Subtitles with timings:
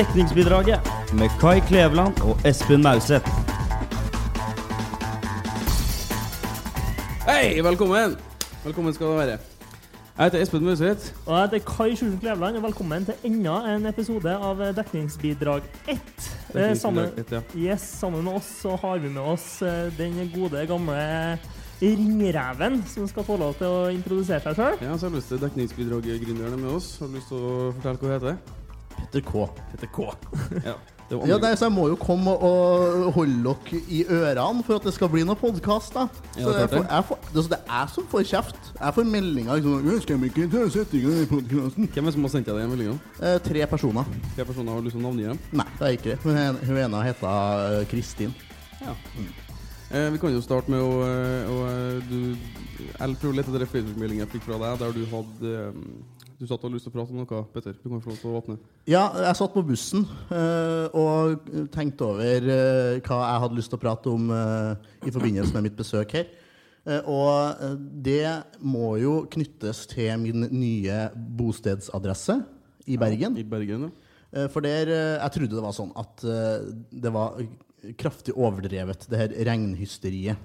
[0.00, 0.80] Dekningsbidraget
[1.12, 3.30] med Kai Kleveland og Espen Mauseth.
[7.26, 8.14] Hei, velkommen!
[8.64, 9.34] Velkommen skal du være.
[10.16, 11.12] Jeg heter Espen Mauseth.
[11.26, 15.98] Og jeg heter Kai Skjulsen Kleveland, og velkommen til enda en episode av Dekningsbidrag 1.
[16.54, 20.16] Eh, sammen, Dekningsbidrag 1, yes, sammen med oss så har vi med oss eh, den
[20.32, 21.02] gode, gamle
[21.82, 24.80] ringreven, som skal få lov til å introdusere seg sjøl.
[24.88, 26.94] Ja, selveste dekningsbidrag-gründeren er med oss.
[27.02, 28.59] Har du lyst til å fortelle hva det heter?
[29.10, 29.48] Petter K.
[29.72, 30.12] Heter K.
[30.64, 30.76] Ja,
[31.26, 34.92] Ja, nei, så Jeg må jo komme og holde dere i ørene for at det
[34.94, 35.96] skal bli noen podkast.
[35.98, 36.04] Ja,
[36.38, 36.68] det.
[36.70, 38.70] det, er det er jeg som får kjeft.
[38.76, 41.90] Jeg får meldinger liksom Skal vi ikke ta i podkasten?
[41.90, 42.94] Hvem er det som har sendt deg den meldinga?
[43.18, 44.14] Eh, tre personer.
[44.36, 45.42] Tre personer har du lyst til å navngi dem?
[45.58, 46.18] Nei, det er ikke det.
[46.30, 48.38] Men Hun ene heter eh, Kristin.
[48.78, 48.94] Ja.
[49.90, 52.18] Eh, vi kan jo starte med å, eh, å eh, du,
[52.86, 56.46] Jeg prøver å lete etter Facebook-meldingen jeg fikk fra deg, der du hadde eh, Du
[56.48, 57.74] satt og hadde lyst til å prate om noe, Petter.
[57.76, 58.54] Du kan få lov til å åpne.
[58.88, 63.76] Ja, jeg satt på bussen eh, og tenkte over eh, hva jeg hadde lyst til
[63.76, 66.30] å prate om eh, i forbindelse med mitt besøk her.
[67.12, 67.60] Og
[68.00, 68.24] det
[68.64, 72.38] må jo knyttes til min nye bostedsadresse
[72.88, 73.36] i Bergen.
[73.36, 74.46] I Bergen, ja.
[74.48, 77.36] For der, jeg trodde det var sånn at det var
[78.00, 80.40] kraftig overdrevet, det her regnhysteriet.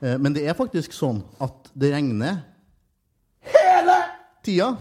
[0.00, 2.40] Men det er faktisk sånn at det regner
[3.44, 3.98] hele
[4.46, 4.72] tida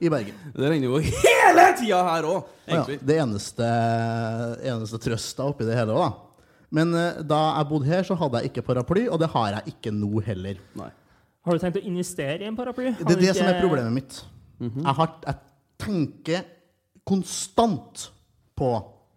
[0.00, 0.36] i Bergen.
[0.56, 3.70] Det regner jo hele tida her òg, Ja, det eneste,
[4.64, 6.10] eneste trøsta oppi det hele òg, da.
[6.74, 9.74] Men eh, da jeg bodde her, så hadde jeg ikke paraply, og det har jeg
[9.76, 10.58] ikke nå heller.
[10.80, 10.90] Nei.
[11.44, 12.88] Har du tenkt å investere i en paraply?
[12.94, 14.22] Har Det er det det som er problemet mitt.
[14.64, 15.36] jeg, har, jeg
[15.84, 16.46] tenker
[17.04, 18.08] konstant
[18.56, 18.70] på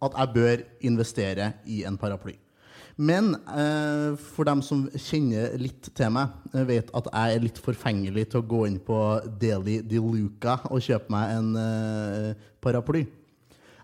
[0.04, 2.36] at jeg bør investere i en paraply.
[2.98, 7.60] Men eh, for dem som kjenner litt til meg, eh, vet at jeg er litt
[7.62, 8.98] forfengelig til å gå inn på
[9.38, 13.04] Deli de Luca og kjøpe meg en eh, paraply.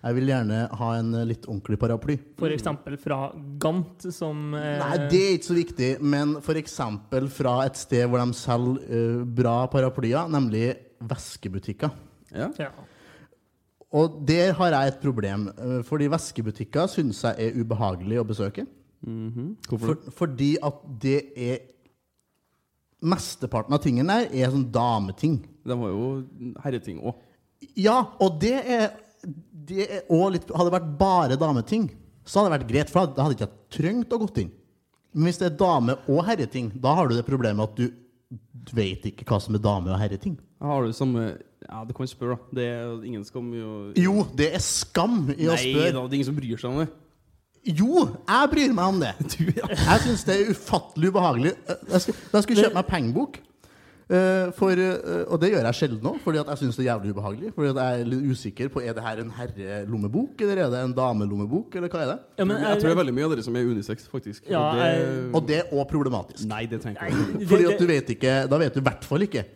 [0.05, 2.19] Jeg vil gjerne ha en litt ordentlig paraply.
[2.37, 3.31] For eksempel fra
[3.63, 6.77] Gant, som eh, Nei, det er ikke så viktig, men f.eks.
[7.39, 10.75] fra et sted hvor de selger eh, bra paraplyer, nemlig
[11.07, 11.95] veskebutikker.
[12.35, 12.51] Ja.
[12.59, 12.73] ja.
[13.95, 18.67] Og der har jeg et problem, eh, fordi veskebutikker syns jeg er ubehagelig å besøke.
[19.05, 21.59] Hvorfor For, fordi at det er
[23.05, 25.35] Mesteparten av tingene der er sånn dameting.
[25.69, 26.07] De har jo
[26.65, 27.19] herreting òg.
[27.77, 28.87] Ja, og det er,
[29.69, 31.91] det er også litt Hadde det vært bare dameting,
[32.25, 34.51] så hadde det vært greit, for da hadde jeg ikke trengt å gått inn.
[35.15, 37.85] Men hvis det er dame- og herreting, da har du det problemet at du,
[38.73, 40.39] veit vet ikke hva som er dame- og herreting.
[40.65, 41.27] Har du samme
[41.65, 42.57] Ja, du kan spørre, da.
[42.57, 45.93] Det er ingen skam i å Jo, det er skam i å Nei spørre.
[45.93, 46.89] da, det er ingen som bryr seg om det.
[47.65, 49.15] Jo, jeg bryr meg om det.
[49.35, 49.71] Du, ja.
[49.73, 51.55] Jeg syns det er ufattelig ubehagelig.
[51.91, 53.39] Jeg skal, da skulle jeg kjøpe meg pengebok.
[54.05, 56.91] Eh, for, eh, og det gjør jeg sjelden nå, fordi at jeg syns det er
[56.91, 57.53] jævlig ubehagelig.
[57.57, 60.83] Fordi at jeg er litt usikker på Er det her en herrelommebok, eller er det
[60.91, 62.19] en damelommebok, eller hva er det?
[62.43, 64.45] ja, men, jeg tror det er veldig mye av dere som er unisex, faktisk.
[64.53, 64.61] Ja,
[65.33, 66.45] Og det, jeg- er òg problematisk.
[66.53, 69.25] Nei, det trenger jeg Fordi at du vet ikke Da vet du i hvert fall
[69.25, 69.47] ikke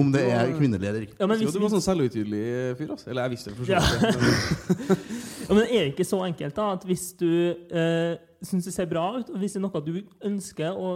[0.00, 1.16] om det er kvinnelig eller ikke.
[1.20, 2.44] ja, men, hvis, du var sånn selvutydelig
[2.78, 3.10] fyr, Også.
[3.10, 5.02] Eller jeg visste det for så vidt.
[5.48, 9.04] ja, men er ikke så enkelt da at hvis du eh, syns det ser bra
[9.18, 9.94] ut, og hvis det er noe du
[10.30, 10.94] ønsker å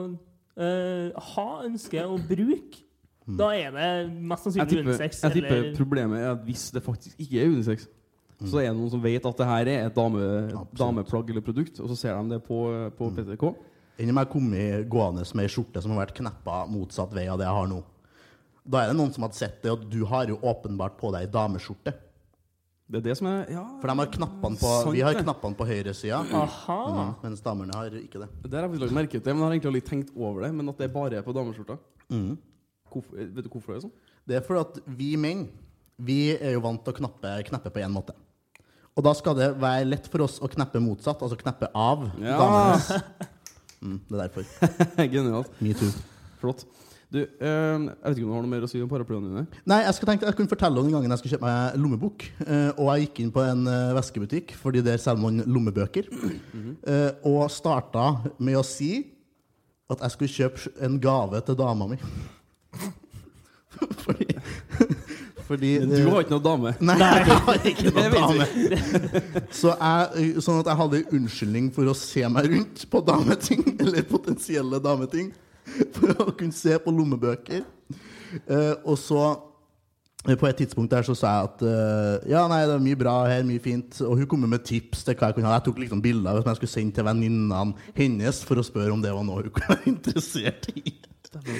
[0.57, 2.83] eh, ha, ønsker å bruke,
[3.27, 3.91] da er det
[4.23, 5.23] mest sannsynlig unisex.
[5.25, 7.89] jeg tipper eller- problemet er at hvis det faktisk ikke er unisex,
[8.37, 10.21] så er det noen som vet at det her er et dame,
[10.77, 13.49] dameplagg eller produkt, og så ser de det på, på PTK.
[13.97, 14.29] Enn om jeg
[14.61, 17.71] i gående med ei skjorte som har vært kneppa motsatt vei av det jeg har
[17.71, 17.81] nå.
[18.67, 21.29] Da er det noen som hadde sett det, og du har jo åpenbart på deg
[21.35, 21.93] dameskjorte.
[22.87, 25.59] Det er det som er Ja, For de har knappene på, Sant vi har knappene
[25.59, 28.29] på høyresida, mm, mens damene har ikke det.
[28.45, 30.53] det har jeg lagt merke til, men jeg har egentlig aldri tenkt over det.
[30.55, 31.79] Men at det bare er på dameskjorta.
[32.11, 32.37] Mm.
[32.93, 33.97] Hvorfor, vet du hvorfor det er sånn?
[34.27, 35.49] Det er fordi at vi menn
[35.99, 38.13] vi er jo vant til å knappe, knappe på én måte.
[38.97, 42.37] Og da skal det være lett for oss å kneppe motsatt, altså kneppe av Ja.
[42.39, 43.03] damene.
[43.87, 44.47] Mm, det er derfor.
[45.13, 45.51] Genialt.
[45.61, 45.91] Metoo.
[46.41, 46.63] Flott.
[47.13, 47.27] Du, øh,
[47.87, 49.61] jeg vet ikke om du har noe mer å si om paraplyene dine?
[49.71, 52.25] Nei, jeg skal tenke jeg kunne fortelle om den gangen jeg skulle kjøpe meg lommebok.
[52.43, 56.09] Øh, og jeg gikk inn på en øh, veskebutikk, fordi der selger man lommebøker.
[56.11, 58.09] eh, og starta
[58.43, 58.91] med å si
[59.87, 62.01] at jeg skulle kjøpe en gave til dama mi.
[64.03, 64.27] fordi
[65.47, 66.73] Fordi Men du har ikke noe dame.
[66.89, 68.47] Nei, jeg har ikke noe dame.
[69.55, 73.63] Så jeg, sånn at jeg hadde en unnskyldning for å se meg rundt på dameting,
[73.79, 75.31] eller potensielle dameting,
[75.97, 77.65] for å kunne se på lommebøker.
[78.45, 79.23] Eh, og så
[80.27, 83.01] eh, på et tidspunkt der så sa jeg at uh, ja, nei, det er mye
[83.01, 84.01] bra her, mye fint.
[84.07, 85.59] Og hun kom med tips til hva jeg kunne ha.
[85.59, 89.05] Jeg tok liksom bilder som jeg skulle sende til venninnene hennes for å spørre om
[89.05, 90.97] det var noe hun kunne være interessert i.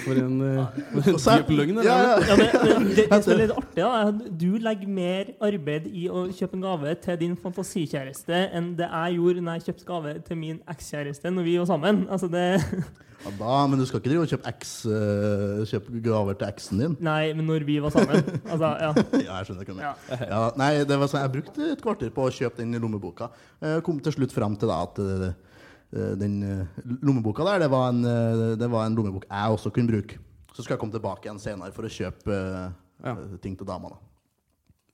[0.05, 0.77] For en, eh,
[1.41, 1.79] dyp løgn.
[1.79, 2.49] det Ja, det,
[2.97, 6.59] det som er litt artig, da, er at du legger mer arbeid i å kjøpe
[6.59, 10.61] en gave til din fantasikjæreste enn det jeg gjorde når jeg kjøpte gave til min
[10.69, 12.05] ekskjæreste når vi var sammen.
[12.11, 12.47] Altså det,
[13.25, 16.81] Ja, da, men du skal ikke drive og kjøpe, ex, eh, kjøpe gaver til eksen
[16.83, 16.95] din?
[17.03, 18.21] nei, men når vi var sammen.
[18.45, 18.91] Altså, ja.
[19.23, 19.93] Ja, jeg skjønner ikke Ja.
[20.21, 23.31] Ja, nei, det var sånn, jeg brukte et kvarter på å kjøpe den lommeboka.
[23.63, 25.56] Jeg kom til slutt fram til da at eh, eh,
[25.91, 29.87] den eh, lommeboka der, det var, en, eh, det var en lommebok jeg også kunne
[29.93, 30.17] bruke.
[30.53, 32.67] Så skal jeg komme tilbake igjen senere for å kjøpe eh,
[33.05, 33.15] Ja.
[33.43, 33.89] ting til dama.
[33.93, 33.97] da.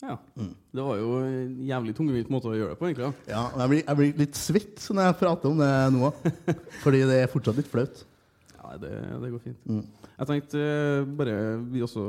[0.03, 0.17] Ja.
[0.75, 3.13] Det var jo en jævlig tungvint måte å gjøre det på, egentlig.
[3.31, 6.09] Ja, jeg blir, jeg blir litt svett når jeg prater om det nå,
[6.83, 8.01] fordi det er fortsatt litt flaut.
[8.73, 9.65] Ja, det, det går fint.
[9.69, 9.83] Mm.
[10.17, 11.35] Jeg tenkte eh, bare
[11.69, 12.03] vi også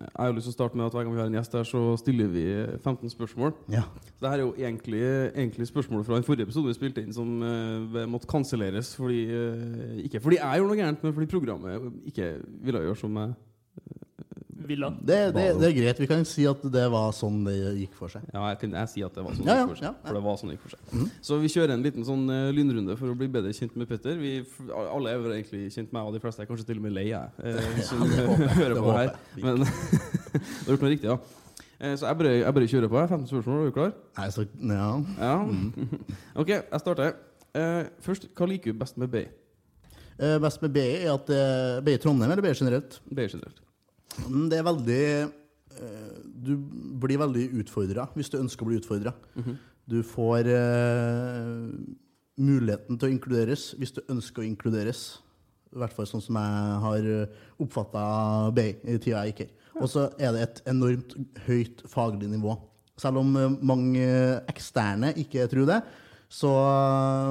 [0.00, 1.66] Jeg har lyst til å starte med at hver gang vi har en gjest her,
[1.68, 2.44] så stiller vi
[2.80, 3.54] 15 spørsmål.
[3.70, 3.84] Ja.
[4.08, 7.14] Så det her er jo egentlig, egentlig spørsmål fra den forrige episoden vi spilte inn,
[7.14, 11.90] som uh, måtte kanselleres fordi uh, Ikke fordi jeg gjorde noe gærent, men fordi programmet
[12.10, 12.32] ikke
[12.66, 13.36] ville gjøre som jeg
[14.68, 14.88] Villa.
[15.00, 16.00] Det, det, det er greit.
[16.02, 18.24] Vi kan si at det var sånn det gikk for seg.
[18.34, 19.86] Ja, jeg kan jeg si at det var sånn Ja, det gikk for seg.
[19.86, 20.06] ja, ja.
[20.08, 21.14] For det var sånn det gikk for seg.
[21.28, 24.18] Så vi kjører en liten sånn eh, lynrunde for å bli bedre kjent med Petter.
[24.20, 24.34] Vi,
[24.74, 26.96] alle er vel egentlig kjent med meg, og de fleste er kanskje til og med
[26.98, 29.16] lei, jeg, eh, som hører Det på håper her.
[29.36, 29.44] jeg.
[29.46, 31.18] Men du har gjort noe riktig, ja.
[31.76, 33.00] Eh, Så jeg bare, jeg bare kjører på.
[33.02, 33.08] jeg.
[33.14, 33.96] 15 spørsmål, er du klar?
[34.20, 34.90] Nei, så, ja.
[35.20, 35.34] Ja.
[36.42, 37.16] OK, jeg starter.
[37.56, 39.24] Uh, først, hva liker du best med BI?
[40.16, 42.94] Uh, Best med BI er at eh, BI Trondheim eller BI generelt?
[43.12, 43.58] BI generelt.
[44.24, 46.16] Mm, Det er veldig eh,
[46.46, 46.56] Du
[47.02, 49.12] blir veldig utfordra hvis du ønsker å bli utfordra.
[49.86, 51.70] Du får uh,
[52.42, 55.20] muligheten til å inkluderes hvis du ønsker å inkluderes.
[55.70, 57.06] I hvert fall sånn som jeg har
[57.62, 58.02] oppfatta
[58.56, 59.52] BI i tida jeg gikk her.
[59.82, 61.14] Og så er det et enormt
[61.46, 62.56] høyt faglig nivå.
[63.00, 64.06] Selv om eh, mange
[64.48, 65.80] eksterne ikke tror det,
[66.32, 66.50] så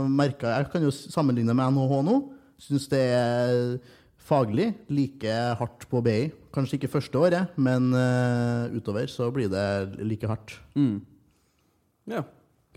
[0.08, 2.16] merka jeg Jeg kan jo sammenligne med NHH nå.
[2.62, 3.80] Syns det er
[4.25, 6.30] faglig like hardt på BI.
[6.56, 9.66] Kanskje ikke første året, men uh, utover så blir det
[10.06, 10.57] like hardt.
[10.77, 11.01] Mm.
[12.12, 12.24] Ja,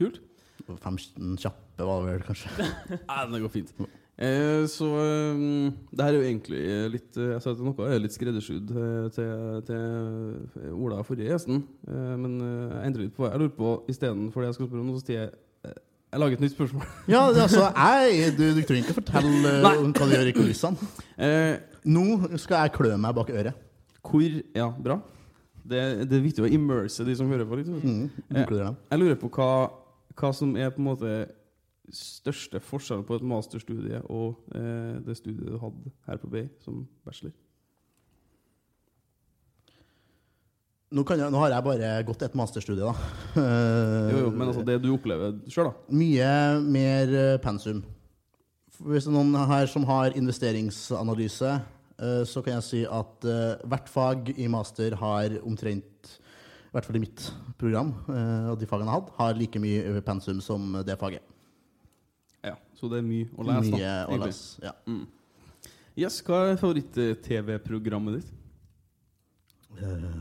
[0.01, 0.21] kult.
[0.69, 2.69] 15 kjappe var det vel kanskje.
[3.09, 3.73] Nei, det går fint.
[4.19, 8.01] Eh, så um, det her er jo egentlig litt eh, Jeg sa at noe er
[8.03, 8.73] litt skreddersydd
[9.15, 11.63] til, til Ola forrige gjesten.
[11.87, 14.91] Eh, men jeg endrer litt på Jeg lurer på istedenfor det jeg skal spørre om,
[14.91, 15.37] nå, så sier jeg
[16.09, 16.85] Jeg lager et nytt spørsmål.
[17.15, 19.75] Ja, altså, jeg, du, du trenger ikke fortelle eh, Nei.
[19.83, 20.91] om hva du gjør i kulissene.
[21.19, 21.57] Eh,
[21.89, 22.05] Nå
[22.39, 23.57] skal jeg klø meg bak øret.
[24.07, 24.23] hvor
[24.55, 25.01] Ja, bra.
[25.69, 27.59] Det, det er viktig å immerse de som hører på.
[27.59, 28.47] litt Mm, eh.
[28.91, 29.49] Jeg lurer på hva,
[30.15, 31.11] hva som er på en måte
[31.93, 36.83] største forskjellen på et masterstudie og eh, det studiet du hadde her på BI som
[37.05, 37.33] bachelor.
[40.89, 42.95] Nå, kan jeg, nå har jeg bare gått et masterstudie, da.
[43.37, 45.97] Jo, jo, men altså det du opplever sjøl, da.
[46.01, 46.29] Mye
[46.65, 47.83] mer eh, pensum.
[48.79, 51.51] Hvis det er noen her som har investeringsanalyse,
[51.99, 56.15] eh, så kan jeg si at eh, hvert fag i master har omtrent,
[56.69, 57.27] i hvert fall i mitt
[57.61, 61.25] program, og de fagene jeg har hatt, har like mye pensum som det faget.
[62.45, 63.95] Ja, Så det er mye å lese, Mye da.
[64.15, 64.61] å lese.
[64.63, 64.75] Ja.
[65.99, 68.29] Yes, Hva er favoritt-TV-programmet ditt?
[69.81, 70.13] Jeg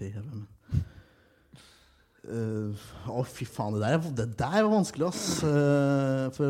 [0.00, 0.42] ser TV, men
[2.30, 2.70] uh,
[3.12, 5.24] Å, fy faen, det der, er- det der var vanskelig, ass.
[5.44, 6.46] Uh, for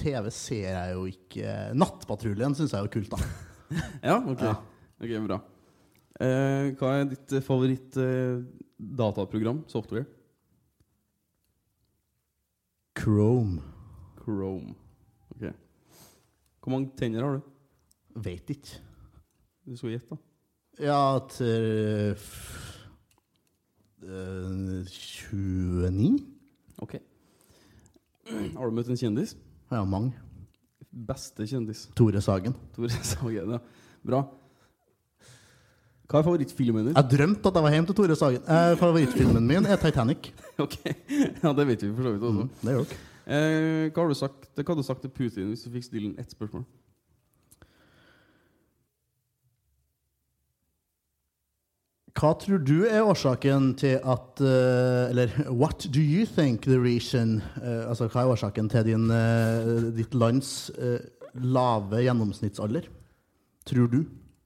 [0.00, 1.46] TV ser jeg jo ikke
[1.78, 3.18] Nattpatruljen syns jeg er kult, da.
[4.10, 4.40] Ja, ok.
[4.42, 4.54] Ja.
[5.00, 5.38] Ok, Bra.
[6.20, 9.58] Uh, hva er ditt favoritt-dataprogram?
[9.72, 10.06] software?
[12.98, 13.56] Chrome.
[14.20, 14.74] Chrome.
[15.34, 15.44] Ok.
[16.60, 17.42] Hvor mange tenner har du?
[18.20, 18.74] Veit ikke.
[19.64, 20.18] Du skal gjette, da.
[20.80, 22.16] Ja, til
[24.04, 26.18] eh, 29?
[26.80, 26.96] Ok.
[28.30, 29.36] Har du møtt en kjendis?
[29.70, 30.12] Ja, mange.
[30.90, 31.86] Beste kjendis?
[31.98, 32.54] Tore Sagen.
[32.76, 33.60] Tore Sagen, ja.
[34.06, 34.24] Bra.
[36.10, 36.96] Hva er favorittfilmen din?
[36.96, 38.42] Jeg drømte at jeg var hjemme til Tore Sagen.
[38.42, 40.32] Eh, favorittfilmen min er Titanic.
[40.60, 42.42] Ok, ja, Det vet vi for så vidt også.
[42.44, 42.96] Mm, det gjør dere.
[43.30, 46.10] Eh, hva, har du sagt, hva hadde du sagt til Putin hvis du fikk stille
[46.10, 46.64] ham ett spørsmål?
[52.20, 57.38] Hva tror du er årsaken til at eh, Eller what do you think the reason
[57.62, 60.70] eh, Altså, hva er årsaken til din, eh, ditt lands
[61.40, 62.90] lave gjennomsnittsalder?
[63.70, 64.02] Tror du?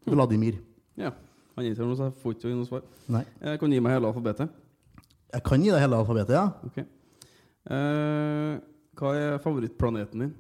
[0.07, 0.61] Vladimir.
[1.01, 1.11] Ja,
[1.57, 2.85] Han gir seg noe, så jeg får ikke noe svar.
[3.15, 3.23] Nei.
[3.41, 4.55] Jeg kan gi meg hele alfabetet.
[5.35, 6.47] Jeg kan gi deg hele alfabetet, ja.
[6.67, 6.79] Ok.
[7.75, 8.55] Eh,
[9.01, 10.33] hva er favorittplaneten din?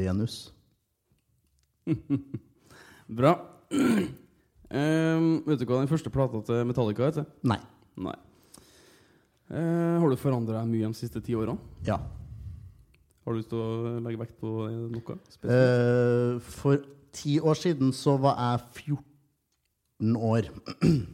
[0.00, 0.38] Venus.
[3.20, 3.34] Bra.
[4.70, 7.26] Eh, vet du hva den første plata til Metallica heter?
[7.42, 7.58] Nei.
[8.00, 8.16] Nei.
[9.50, 11.58] Uh, har du forandra deg mye de siste ti årene?
[11.88, 11.96] Ja.
[13.24, 15.16] Har du lyst til å legge vekt på noe?
[15.26, 15.50] spesielt?
[15.50, 16.78] Eh, for
[17.14, 20.48] ti år siden så var jeg 14 år.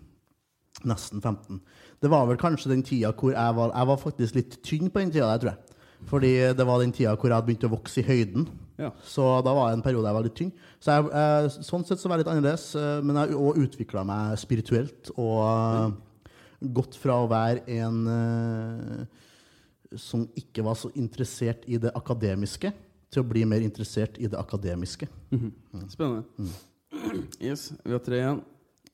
[0.91, 1.63] Nesten 15.
[2.05, 5.01] Det var vel kanskje den tida hvor jeg var Jeg var faktisk litt tynn på
[5.01, 5.81] den tida der, tror jeg.
[6.07, 8.47] Fordi det var den tida hvor jeg hadde begynt å vokse i høyden.
[8.77, 8.91] Ja.
[9.09, 10.51] Så da var det en periode jeg var litt tynn.
[10.85, 12.67] Så jeg, jeg, sånn sett så var jeg litt annerledes.
[12.77, 16.33] eh, Men jeg òg utvikla meg spirituelt og eh,
[16.77, 19.23] gått fra å være en eh,
[19.97, 22.73] som ikke var så interessert i det akademiske,
[23.13, 25.07] til å bli mer interessert i det akademiske.
[25.89, 26.51] Spennende.
[27.41, 28.41] Yes, vi har tre igjen.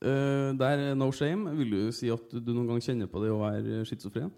[0.03, 1.55] Uh, der er no shame.
[1.57, 4.29] Vil du si at du noen gang kjenner på det å være schizofren?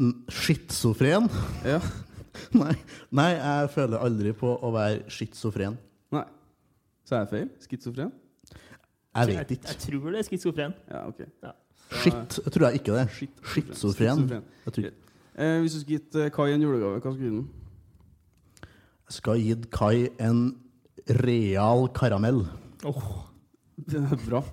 [0.00, 1.28] Mm, Schizofren?
[1.66, 1.80] Ja.
[2.62, 2.74] Nei.
[3.16, 5.76] Nei, jeg føler aldri på å være schizofren.
[6.14, 6.24] Nei.
[7.06, 7.48] Så er jeg feil?
[7.66, 8.12] Schizofren?
[9.10, 9.68] Jeg Jeg, vet ikke.
[9.72, 10.74] jeg tror det er schizofren.
[10.90, 11.24] Ja, ok.
[11.42, 11.52] Ja.
[12.04, 13.06] Shit tror jeg ikke det.
[13.50, 14.26] Schizofren.
[14.30, 14.92] Jeg ikke.
[15.40, 17.48] Eh, hvis du skulle gitt eh, Kai en julegave, hva skulle du gi den?
[19.10, 20.42] Jeg skal gitt Kai en
[21.24, 22.44] real karamell.
[22.86, 23.08] Åh,
[23.80, 24.44] Det er bra.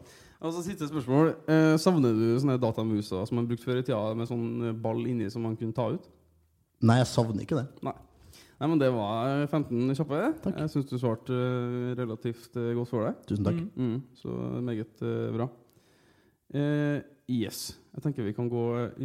[0.42, 1.36] Altså, Siste spørsmål.
[1.50, 5.02] Eh, savner du sånne datamuser som man brukte før i tida, med sånn eh, ball
[5.10, 6.06] inni som man kunne ta ut?
[6.86, 7.66] Nei, jeg savner ikke det.
[7.86, 7.96] Nei.
[8.58, 10.20] Nei, men det var 15 kjappe.
[10.42, 10.56] Takk.
[10.64, 13.20] Jeg syns du svarte eh, relativt eh, godt for deg.
[13.30, 13.60] Tusen takk.
[13.78, 15.46] Mm, så meget eh, bra.
[16.58, 17.76] Eh, yes.
[17.94, 18.64] Jeg tenker vi kan gå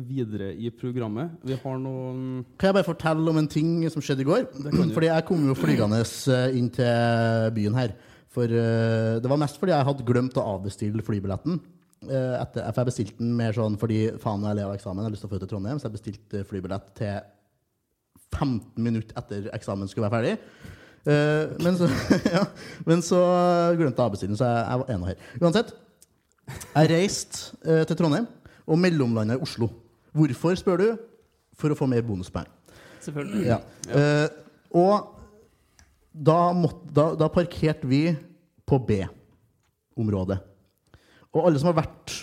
[0.08, 1.34] videre i programmet.
[1.44, 4.48] Vi har noen Kan jeg bare fortelle om en ting som skjedde i går?
[4.94, 6.00] Fordi jeg kom jo flygende
[6.56, 7.94] inn til byen her.
[8.32, 11.60] For uh, Det var mest fordi jeg hadde glemt å avbestille flybilletten.
[12.04, 15.14] Uh, Etter, jeg bestilte den mer sånn fordi faen, jeg lever av eksamen, jeg har
[15.14, 17.18] lyst til å flytte til Trondheim, så jeg bestilte flybillett til
[18.32, 20.36] 15 minutter etter eksamen skulle være ferdig.
[21.02, 21.88] Uh, men, så,
[22.36, 22.44] ja,
[22.86, 23.20] men så
[23.78, 25.24] glemte jeg avbestillingen, så jeg, jeg var ene her.
[25.42, 25.72] Uansett,
[26.52, 28.28] jeg reiste uh, til Trondheim
[28.66, 29.68] og mellomlanda i Oslo.
[30.12, 30.88] Hvorfor, spør du?
[31.58, 32.48] For å få mer bonuspoeng.
[33.02, 33.42] selvfølgelig.
[33.48, 33.58] Ja.
[33.92, 34.28] Eh,
[34.78, 35.18] og
[36.12, 38.04] da, måtte, da, da parkerte vi
[38.68, 40.38] på B-området.
[41.32, 42.14] Og alle som har vært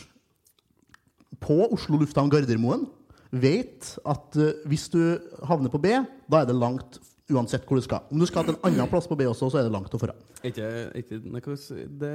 [1.41, 2.87] på Oslo lufthavn Gardermoen,
[3.31, 5.01] vet at eh, hvis du
[5.45, 5.93] havner på B,
[6.29, 8.07] da er det langt uansett hvor du skal.
[8.09, 10.01] Om du skal til en annen plass på B også, så er det langt å
[10.01, 10.15] dra.
[10.41, 11.57] Er ikke, ikke
[12.01, 12.13] Det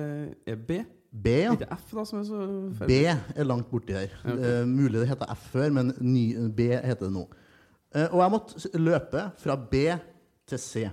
[0.51, 0.83] er B?
[1.15, 1.53] B, ja.
[1.55, 4.11] ikke F, da, som er så B er langt borti her.
[4.25, 4.35] Okay.
[4.35, 4.45] ok.
[4.49, 7.29] Eh, mulig det heter F før, men ny, B heter det nå.
[7.95, 9.85] Eh, og jeg måtte løpe fra B
[10.51, 10.89] til C.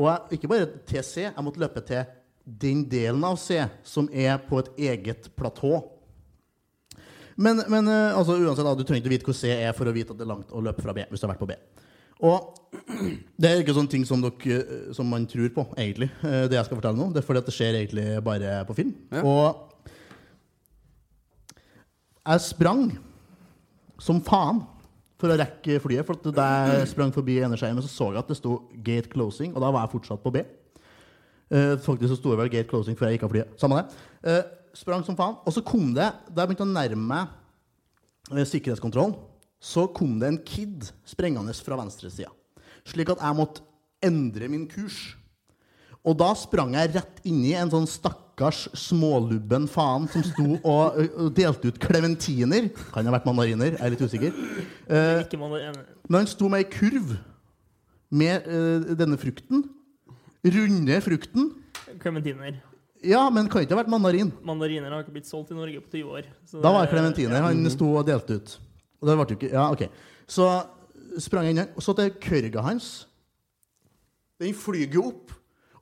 [0.00, 2.06] Og jeg, ikke bare til C, jeg måtte løpe til
[2.44, 5.76] den delen av C som er på et eget platå.
[7.36, 9.94] Men, men eh, altså, uansett, da, du trenger ikke vite hvor C er for å
[9.94, 11.04] vite at det er langt å løpe fra B.
[11.10, 11.56] hvis du har vært på B.
[12.24, 12.54] Og
[13.40, 16.10] det er ikke sånne ting som, dere, eh, som man tror på, egentlig.
[16.22, 17.08] eh, Det jeg skal fortelle nå.
[17.12, 18.94] Det er fordi at det skjer egentlig bare på film.
[19.12, 19.24] Ja.
[19.26, 19.90] Og
[22.24, 22.86] jeg sprang
[24.00, 24.62] som faen
[25.20, 26.06] for å rekke flyet.
[26.08, 29.60] For da jeg sprang forbi eneskjermen, så så jeg at det sto 'gate closing', og
[29.62, 30.42] da var jeg fortsatt på B.
[31.84, 33.48] Faktisk så sto det vel 'gate closing' før jeg gikk av flyet.
[33.60, 34.44] Samme det.
[34.74, 35.38] Eh, sprang som faen.
[35.46, 37.28] Og så kom det, da jeg begynte å nærme meg
[38.34, 39.16] eh, sikkerhetskontrollen,
[39.62, 42.30] så kom det en kid sprengende fra venstresida.
[42.84, 43.62] Slik at jeg måtte
[44.04, 45.14] endre min kurs.
[46.04, 50.98] Og da sprang jeg rett inn i en sånn stakkars smålubben faen som sto og,
[51.32, 52.68] delte ut klementiner.
[52.92, 54.36] Kan ha vært mandariner, jeg er litt usikker.
[54.84, 55.24] Eh,
[56.10, 57.16] men han sto med ei kurv
[58.12, 59.64] med eh, denne frukten.
[60.44, 61.54] Runde frukten.
[62.02, 62.60] Klementiner.
[63.04, 64.32] Ja, men kan ikke ha vært mandarin.
[64.46, 66.28] Mandariner har ikke blitt solgt i Norge på 20 år.
[66.48, 68.56] så Da var det klementiner han sto og delte ut.
[69.00, 69.88] Og det ble jo ikke Ja, OK.
[70.26, 70.48] Så
[71.20, 73.06] sprang jeg inn, og så til kørga hans.
[74.40, 75.34] Den flyger jo opp.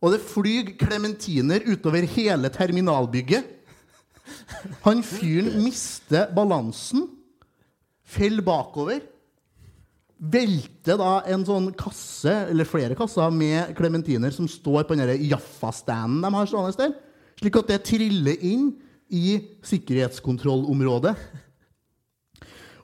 [0.02, 3.46] Og det flyr klementiner utover hele terminalbygget.
[4.82, 7.06] Han fyren mister balansen,
[8.02, 9.00] faller bakover.
[10.22, 15.22] Velter da en sånn kasse, eller flere kasser, med klementiner som står på den der
[15.22, 16.92] Jaffa-standen de har stående der.
[17.42, 18.68] Slik at det triller inn
[19.10, 19.34] i
[19.66, 21.16] sikkerhetskontrollområdet.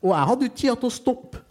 [0.03, 1.43] Og jeg hadde ikke tid til å stoppe.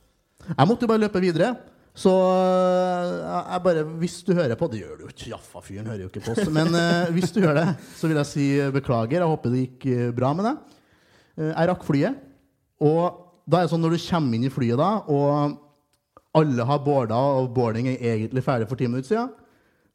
[0.52, 1.54] Jeg måtte jo bare løpe videre.
[1.98, 5.30] Så øh, jeg bare, hvis du hører på Det gjør du jo ikke.
[5.32, 6.52] Jaffa-fyren hører jo ikke på oss.
[6.54, 7.66] Men øh, hvis du gjør det,
[7.98, 9.24] så vil jeg si øh, beklager.
[9.24, 10.76] Jeg håper det gikk øh, bra med deg.
[11.40, 12.22] Eh, jeg rakk flyet.
[12.84, 15.58] Og da er det sånn når du kommer inn i flyet, da, og
[16.38, 19.34] alle har boarda, og boarding er egentlig ferdig for ti minutter siden,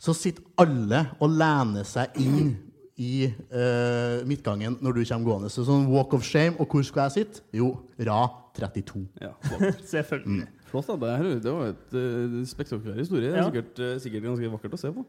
[0.02, 2.54] så sitter alle og lener seg inn
[3.00, 5.50] i uh, midtgangen når du kommer gående.
[5.52, 6.54] Så sånn walk of shame.
[6.60, 7.40] Og hvor skal jeg sitte?
[7.56, 7.70] Jo,
[8.04, 8.26] Ra
[8.58, 9.06] 32.
[9.22, 9.86] Ja, Selvfølgelig.
[9.88, 10.48] Selvfølgelig.
[10.72, 10.96] Flott, da.
[11.00, 13.28] Det, her, det var et uh, spektakulær historie.
[13.30, 13.48] Det er Ja.
[13.50, 15.04] sikkert, uh, sikkert ganske vakkert å se på.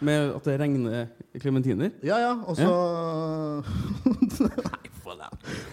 [0.00, 1.08] Med at det regner
[1.42, 1.90] klementiner.
[2.06, 2.68] Ja, ja, og så
[4.44, 5.30] Nei, for det.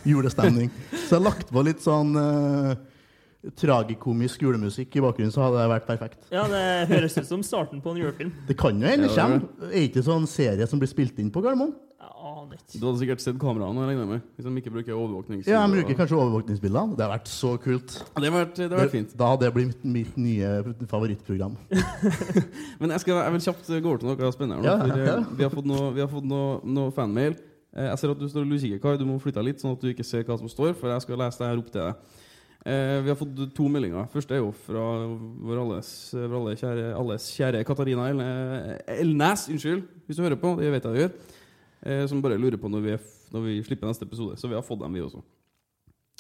[0.10, 0.72] Julestemning.
[0.96, 2.72] Så jeg har lagt på litt sånn eh,
[3.60, 6.28] tragikomisk julemusikk i bakgrunnen, så hadde det vært perfekt.
[6.34, 8.32] Ja, det høres ut som starten på en julefilm.
[8.48, 9.72] Det kan jo hende det Ja, det kommer.
[9.74, 11.76] Er ikke sånn serie som blir spilt inn på Gardermoen?
[12.76, 14.22] Du hadde sikkert sett kameraene, regner jeg med.
[14.36, 15.54] Hvis de ikke bruker overvåkningsbilder.
[15.54, 16.94] Ja, de bruker kanskje overvåkningsbilder.
[16.98, 17.96] Det har vært så kult.
[18.02, 19.14] Ja, Det hadde vært, det hadde vært fint.
[19.20, 20.50] Da hadde det blitt mitt, nye
[20.90, 21.56] favorittprogram.
[22.82, 24.66] Men jeg, skal, jeg vil kjapt gå over til noe spennende.
[24.66, 25.18] Ja, nå, for, eh, ja.
[25.38, 27.38] Vi har fått noe, vi har fått noe, noe fanmail.
[27.76, 28.96] Eh, Jeg ser at du står og lukikker, Kai.
[29.02, 30.74] Du må flytte deg litt, sånn at du ikke ser hva som står.
[30.80, 32.22] For jeg skal lese det her opp til deg.
[32.66, 34.08] Eh, vi har fått to meldinger.
[34.10, 34.82] Første er jo fra
[35.46, 39.48] vår alles, vår alle kjære, alles kjære Katarina El- Elnes.
[39.54, 40.56] Unnskyld, hvis du hører på.
[40.58, 41.12] Det vet jeg du gjør.
[41.86, 43.00] Eh, som bare lurer på når vi, er
[43.36, 44.38] når vi slipper neste episode.
[44.42, 45.22] Så vi har fått dem, vi også.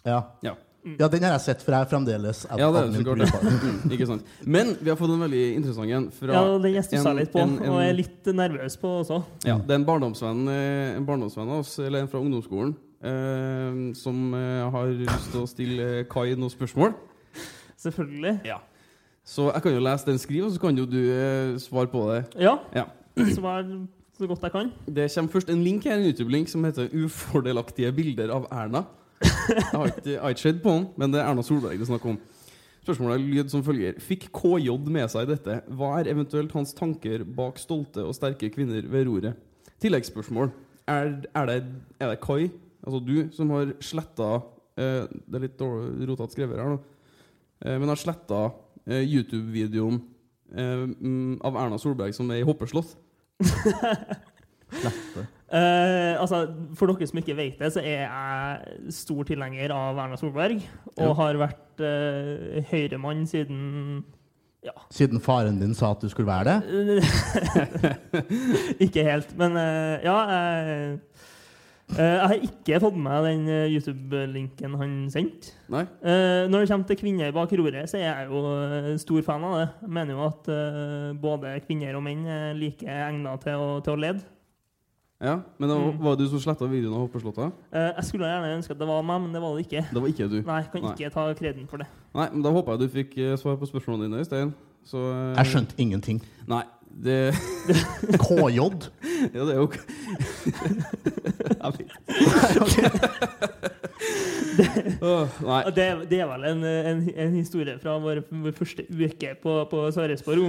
[0.06, 0.20] Ja.
[0.46, 0.54] Ja.
[1.00, 3.46] ja, den har jeg sett, for jeg er fremdeles Ja, det er admin så klart.
[3.66, 4.28] Mm, ikke sant.
[4.46, 7.42] Men vi har fått en veldig interessant en fra Ja, den jeg stussa litt på,
[7.42, 9.24] en- en- og er litt nervøs på også.
[9.50, 12.76] Ja, det er en barndomsvenn, eh, en barndomsvenn av oss, eller en fra ungdomsskolen,
[13.96, 16.94] som eh, har lyst til å stille eh, Kai noen spørsmål.
[17.78, 18.40] Selvfølgelig.
[18.46, 18.58] Ja.
[19.26, 22.06] Så jeg kan jo lese den skriv, og så kan jo du eh, svare på
[22.12, 22.24] det.
[22.40, 22.86] Ja, Ja.
[23.34, 23.64] svar
[24.16, 24.72] så godt jeg kan.
[24.88, 28.86] Det kommer først en link her, en YouTube-link som heter 'Ufordelaktige bilder av Erna'.
[29.50, 31.82] Jeg har ikke, jeg har ikke sett på den, men det er Erna Solberg det
[31.82, 32.18] er snakk om.
[32.86, 33.98] Spørsmålet lyd som følger.
[34.00, 35.62] Fikk KJ med seg dette?
[35.74, 39.34] Hva er eventuelt hans tanker bak stolte og sterke kvinner ved roret?
[39.82, 40.52] Tilleggsspørsmål.
[40.88, 41.64] Er, er, det,
[42.00, 42.52] er det Kai,
[42.86, 44.30] altså du, som har sletta
[44.78, 46.80] eh, Det er litt rotete skrevet her, da.
[47.66, 48.44] Eh, men har sletta
[48.86, 50.00] eh, YouTube-videoen
[50.56, 52.96] eh, mm, av Erna Solberg som er i hoppeslott?
[54.76, 56.42] Uh, altså,
[56.76, 60.60] for dere som ikke vet det, så er jeg stor tilhenger av Erna Solberg.
[60.98, 61.14] Og Ja.
[61.22, 64.04] har vært uh, høyremann siden
[64.90, 67.04] Siden faren din sa at du skulle være det.
[68.88, 70.16] Ikke helt, men uh, ja.
[70.34, 70.98] eh,
[71.94, 75.54] jeg har ikke fått med meg den eh, YouTube-linken han sendte.
[75.70, 79.44] Eh, når det kommer til kvinner bak roret, så er jeg jo eh, stor fan
[79.46, 79.68] av det.
[79.86, 83.94] Jeg mener jo at eh, både kvinner og menn er like egna til, å- til
[83.94, 84.24] å lede.
[85.22, 86.00] Ja, Men da, var, Mm.
[86.04, 87.54] var det du som sletta videoen av hoppeslottet?
[87.72, 89.86] Eh, jeg skulle gjerne ønske at det var meg, men det var det ikke.
[89.94, 90.42] Det var ikke du.
[90.44, 90.92] Nei, jeg kan Nei.
[90.98, 91.88] ikke ta kreden for det.
[92.14, 94.54] Nei, men Da håper jeg du fikk eh, svar på spørsmålene dine, Øystein.
[94.86, 96.20] Så eh, Jeg skjønte ingenting.
[96.48, 96.64] Nei,
[97.04, 97.36] det
[98.24, 98.60] KJ?
[99.34, 99.68] Ja, det er jo
[101.66, 101.74] Jeg
[105.46, 105.62] Nei.
[105.76, 109.82] Det, det er vel en, en, en historie fra vår, vår første uke på, på
[109.96, 110.46] Sverresborg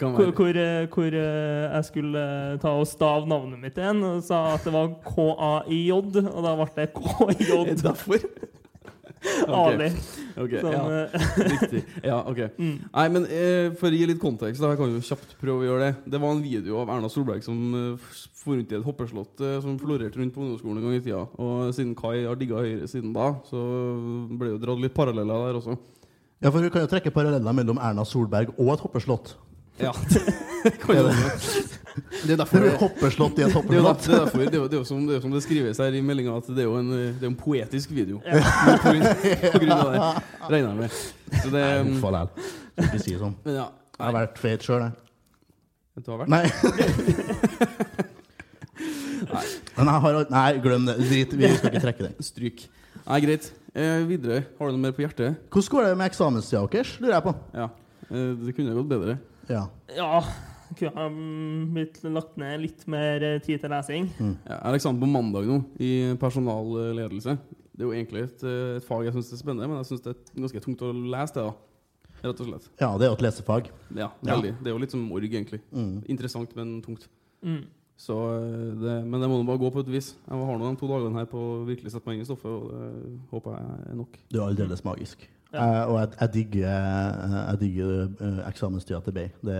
[0.00, 4.02] kan Hvor, hvor, eh, hvor eh, jeg skulle eh, ta og stave navnet mitt igjen,
[4.06, 7.52] og sa at det var K-A-I-J, og da ble det K-J.
[7.82, 8.28] Derfor?
[9.46, 9.88] Ali.
[10.32, 10.60] Okay.
[10.62, 11.82] Sånn, ja, eh, riktig.
[12.04, 12.40] Ja, ok.
[12.56, 12.76] mm.
[12.88, 15.68] Nei, men eh, For å gi litt kontekst, da, jeg kan jo kjapt prøve å
[15.68, 16.12] gjøre det.
[16.14, 19.58] Det var en video av Erna Solberg som eh, for rundt i et hoppeslott eh,
[19.62, 21.22] som florerte rundt på ungdomsskolen en gang i tida.
[21.42, 23.62] Og siden Kai har digga Høyre siden da, så
[24.32, 25.78] ble det jo dratt litt paralleller der også.
[26.42, 29.36] Ja, for vi kan jo trekke paralleller mellom Erna Solberg og et hoppeslott.
[29.80, 29.92] Ja,
[30.64, 31.14] det kan jo det.
[31.92, 34.04] Det er derfor For et hoppeslott i et det er, hoppeslott.
[34.04, 35.80] det, er derfor, det, er jo, det, er jo som, det er som det skrives
[35.82, 38.20] her i meldinga, at det er jo en, det er en poetisk video.
[38.22, 38.28] På,
[38.86, 39.06] grunn,
[39.52, 40.00] på grunn av det,
[40.52, 40.90] regner jeg med.
[41.42, 42.28] Så det um, uff a læl.
[42.72, 43.34] Skal ikke si sånn.
[43.48, 43.66] Ja.
[43.98, 44.92] Jeg har vært feit sjøl, jeg.
[46.00, 46.44] Du har vært Nei.
[49.28, 49.42] nei.
[49.84, 50.94] nei, har Nei, glem det.
[51.02, 51.34] Drit.
[51.36, 52.14] Vi skal ikke trekke den.
[52.24, 52.64] Stryk.
[53.02, 53.50] Nei, greit.
[53.76, 54.46] Eh, videre.
[54.58, 55.36] Har du noe mer på hjertet?
[55.52, 57.34] Hvordan går det med eksamenstida deres, lurer jeg på?
[57.56, 57.68] Ja.
[58.08, 59.18] Eh, det kunne gått bedre.
[59.50, 59.64] Ja.
[59.96, 60.22] Ja,
[60.78, 64.06] kunne ha mm, blitt lagt ned litt mer eh, tid til lesing.
[64.20, 67.36] Ja, jeg er eksamen på mandag nå, i personalledelse.
[67.72, 70.04] Det er jo egentlig et, eh, et fag jeg syns er spennende, men jeg syns
[70.06, 71.44] det er ganske tungt å lese det.
[71.50, 71.52] da
[72.22, 72.66] Rett og slett.
[72.78, 73.68] ja, det er jo et lesefag.
[73.98, 74.36] Ja, Ja.
[74.40, 75.58] Det er jo litt som morg, egentlig.
[75.74, 76.04] Mm.
[76.06, 77.08] Interessant, men tungt.
[77.42, 77.64] Mm.
[77.98, 80.12] Så eh, det, men det må nå bare gå på et vis.
[80.28, 82.46] Jeg har nå de to dagene her på å virkelig sette meg inn i stoffet,
[82.46, 84.18] og det håper jeg er nok.
[84.30, 85.26] Det er aldeles magisk.
[85.52, 85.64] Ja.
[85.66, 86.68] Eh, og jeg, jeg digger,
[87.50, 89.28] jeg digger eh, eksamenstida til Bay.
[89.44, 89.58] Det,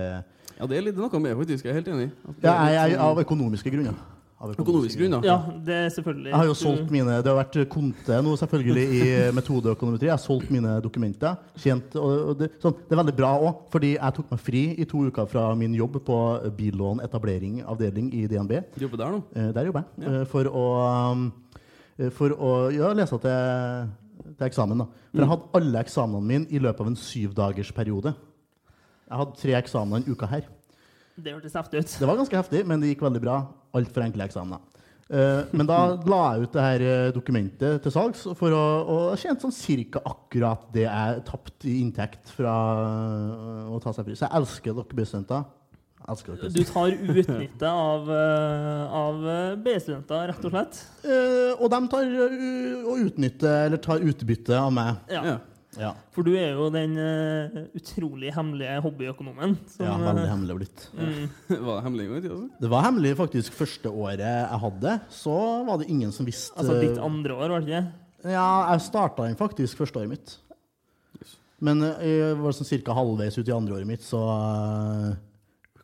[0.59, 1.65] Ja, det er litt noe med, faktisk.
[1.65, 2.09] Jeg er helt enig.
[2.29, 3.95] At det ja, jeg, jeg, sånn- av økonomiske grunner.
[4.43, 5.23] Av Økonomiske grunner?
[5.23, 8.83] Ja, det er selvfølgelig Jeg har jo solgt mine Det har vært konte nå, selvfølgelig,
[8.91, 9.05] i
[9.37, 10.09] metodeøkonometri.
[10.09, 11.37] Jeg har solgt mine dokumenter.
[11.63, 14.87] Tjent, og, det, sånn, det er veldig bra òg, fordi jeg tok meg fri i
[14.91, 16.17] to uker fra min jobb på
[16.59, 18.57] billån etablering avdeling i DNB.
[18.75, 19.23] Du jobber der nå?
[19.31, 20.03] Eh, Der jobber jeg.
[20.09, 20.19] Ja.
[20.19, 20.65] eh, For å,
[21.13, 21.23] um,
[21.97, 23.87] eh, for å ja, lese til,
[24.23, 24.83] til eksamen.
[24.83, 24.87] da.
[25.11, 28.13] For jeg hadde alle eksamenene mine i løpet av en syvdagersperiode.
[29.09, 30.47] Jeg hadde tre eksamener en uke her.
[31.15, 31.97] Det hørtes heftig ut.
[31.99, 33.41] Det var ganske heftig, men det gikk veldig bra.
[33.77, 34.61] Altfor enkle eksamener.
[35.13, 39.01] Uh, men da la jeg ut det her eh, dokumentet til salgs, for å, og
[39.11, 44.07] jeg tjente sånn cirka akkurat det jeg tapte i inntekt fra eh, å ta seg
[44.07, 44.15] fri.
[44.17, 45.43] Så jeg elsker dere B-studenter.
[46.03, 50.81] Du tar utnytte av, eh, av eh, B-studenter, rett og slett.
[51.07, 54.99] Eh, og de tar uh, og utnytter, eller tar utbytte av meg.
[55.13, 55.39] Ja.
[55.79, 55.93] Ja.
[56.13, 59.55] For du er jo den uh, utrolig hemmelige hobbyøkonomen.
[59.71, 60.85] som, ja eh, veldig hemmelig blitt.
[60.93, 61.23] mm,
[61.65, 62.35] Var det hemmelig en gang i tida?
[62.35, 62.61] altså?
[62.61, 64.95] Det var hemmelig faktisk første året jeg hadde.
[65.17, 65.35] Så
[65.69, 67.83] var det ingen som visste altså ditt andre år, var det ikke?
[68.23, 70.37] Ja, jeg starta den faktisk første året mitt.
[71.63, 72.97] Men eh, jeg var sånn ca.
[72.97, 75.13] halvveis ut i andre året mitt, så eh,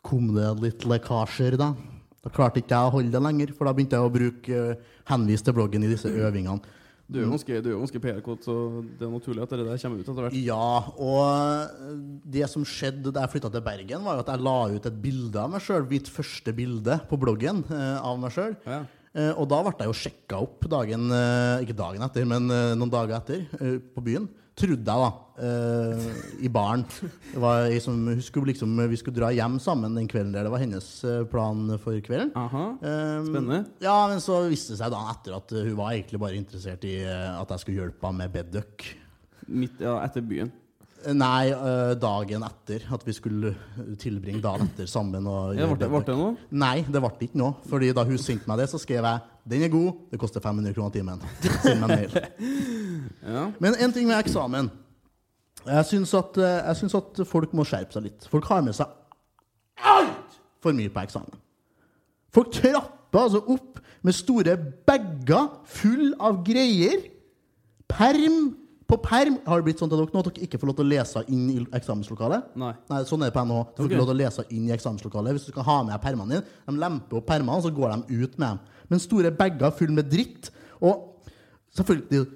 [0.06, 1.74] kom det litt lekkasjer, da.
[2.20, 4.66] Da klarte ikke jeg å holde det lenger, for da begynte jeg å bruke
[5.10, 6.76] henvis til bloggen i disse øvingene.
[7.10, 8.56] Du er jo ganske, er jo ganske PR-kåt, så
[9.00, 10.36] det er naturlig at det der kommer ut etter hvert.
[10.46, 10.66] Ja,
[11.02, 11.96] og eh,
[12.36, 15.00] det som skjedde da jeg flytta til Bergen, var jo at jeg la ut et
[15.02, 18.54] bilde av meg sjøl, mitt første bilde på bloggen eh, av meg sjøl.
[18.70, 18.84] Ja.
[19.18, 22.76] Eh, og da ble jeg jo sjekka opp dagen eh, Ikke dagen etter, men eh,
[22.78, 24.30] noen dager etter, eh, på byen.
[24.60, 25.10] Trodde jeg, da.
[25.40, 26.08] Uh,
[26.44, 26.82] I baren.
[27.32, 30.48] Det var jeg som skulle liksom, Vi skulle dra hjem sammen den kvelden der.
[30.48, 32.34] Det var hennes eh, plan for kvelden.
[32.36, 32.66] Aha.
[32.84, 33.62] Eh, Spennende.
[33.84, 36.98] Ja, men så viste det seg dagen etter at hun var egentlig bare interessert i
[37.08, 38.90] at jeg skulle hjelpe henne med bedduck.
[39.48, 40.52] Midt, ja, etter byen.
[41.16, 42.84] Nei, eh, dagen etter.
[42.92, 43.54] At vi skulle
[43.98, 45.26] tilbringe dagen etter sammen.
[45.28, 46.38] Og Ja, ble, det- det noe?
[46.52, 47.56] Nei, det ble ikke noe.
[47.68, 50.74] Fordi da hun sendte meg det, så skrev jeg den er god, det koster 500
[50.76, 51.22] kroner timen.
[51.64, 52.12] Send meg en mail.
[53.26, 53.52] Ja.
[53.60, 54.70] Men en ting med eksamen.
[55.66, 58.28] Jeg syns at, eh, jeg syns at folk må skjerpe seg litt.
[58.30, 58.88] Folk har med seg
[59.84, 61.40] altfor mye på eksamen.
[62.36, 64.56] Folk trapper altså opp med store
[64.88, 67.08] bager full av greier.
[67.90, 68.56] Perm
[68.90, 69.38] på perm.
[69.46, 71.24] Har det blitt sånn til dere nå at dere ikke får lov til å lese
[71.30, 72.50] inn i eksamenslokalet?
[72.60, 72.72] Nei.
[72.90, 73.62] Nei, sånn er det på NHO.
[73.70, 75.38] Du får ikke lov til å lese inn i eksamenslokalet.
[75.38, 78.20] Hvis du skal ha med permene dine, de lemper opp permene, og så går de
[78.24, 78.62] ut med dem.
[78.90, 80.50] Men store bager full med dritt.
[80.82, 81.30] Og
[81.78, 82.32] selvfølgelig, det er jo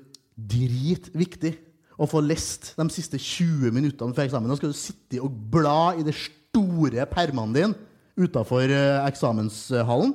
[0.53, 1.53] dritviktig
[2.01, 4.53] å få lest de siste 20 minuttene før eksamen.
[4.53, 7.73] Da skal du sitte og bla i de store permene dine
[8.17, 8.69] utafor
[9.07, 10.13] eksamenshallen.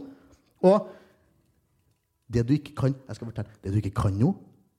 [0.63, 0.95] Og
[2.29, 3.59] det du ikke kan Jeg skal fortelle.
[3.63, 4.35] Det du ikke kan nå,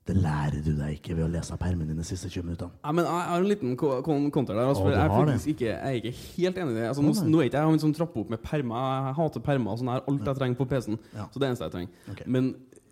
[0.10, 2.72] det lærer du deg ikke ved å lese permen dine de siste 20 minuttene.
[2.84, 4.66] Ja, men jeg har en liten ko- konter der.
[4.70, 6.88] Altså, Å, du jeg, er har faktisk ikke, jeg er ikke helt enig i det.
[6.90, 7.30] Altså, nå, Å, nei.
[7.34, 8.88] nå er ikke jeg en sånn trappe opp med permer.
[9.10, 9.72] Jeg hater permer.
[9.76, 11.00] og Sånn, har alt jeg trenger på PC-en.
[11.14, 11.28] Ja.
[11.30, 11.92] Så det er det eneste jeg trenger.
[12.16, 12.24] Ok.
[12.28, 12.50] Men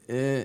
[0.08, 0.44] eh,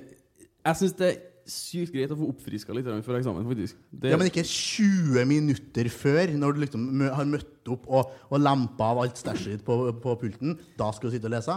[0.66, 1.20] jeg syns det er
[1.52, 3.76] sykt greit å få oppfriska litt før eksamen, faktisk.
[3.90, 8.12] Det, Ja, Men ikke 20 minutter før, når du liksom mø har møtt opp og,
[8.30, 10.54] og lempa av alt stæsjet ditt på, på pulten.
[10.78, 11.56] Da skal du sitte og lese?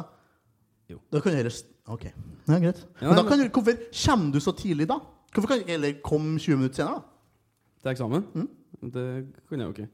[0.90, 0.98] Jo.
[1.14, 2.08] Da kan du heller s- OK.
[2.10, 2.80] Ja, greit.
[3.02, 5.00] Ja, men da kan du, hvorfor kommer du så tidlig da?
[5.34, 7.02] Hvorfor kan du ikke heller komme 20 minutter senere?
[7.02, 7.12] da?
[7.86, 8.26] til eksamen?
[8.34, 8.50] Mm.
[8.94, 9.06] Det
[9.46, 9.92] kunne jeg jo ikke.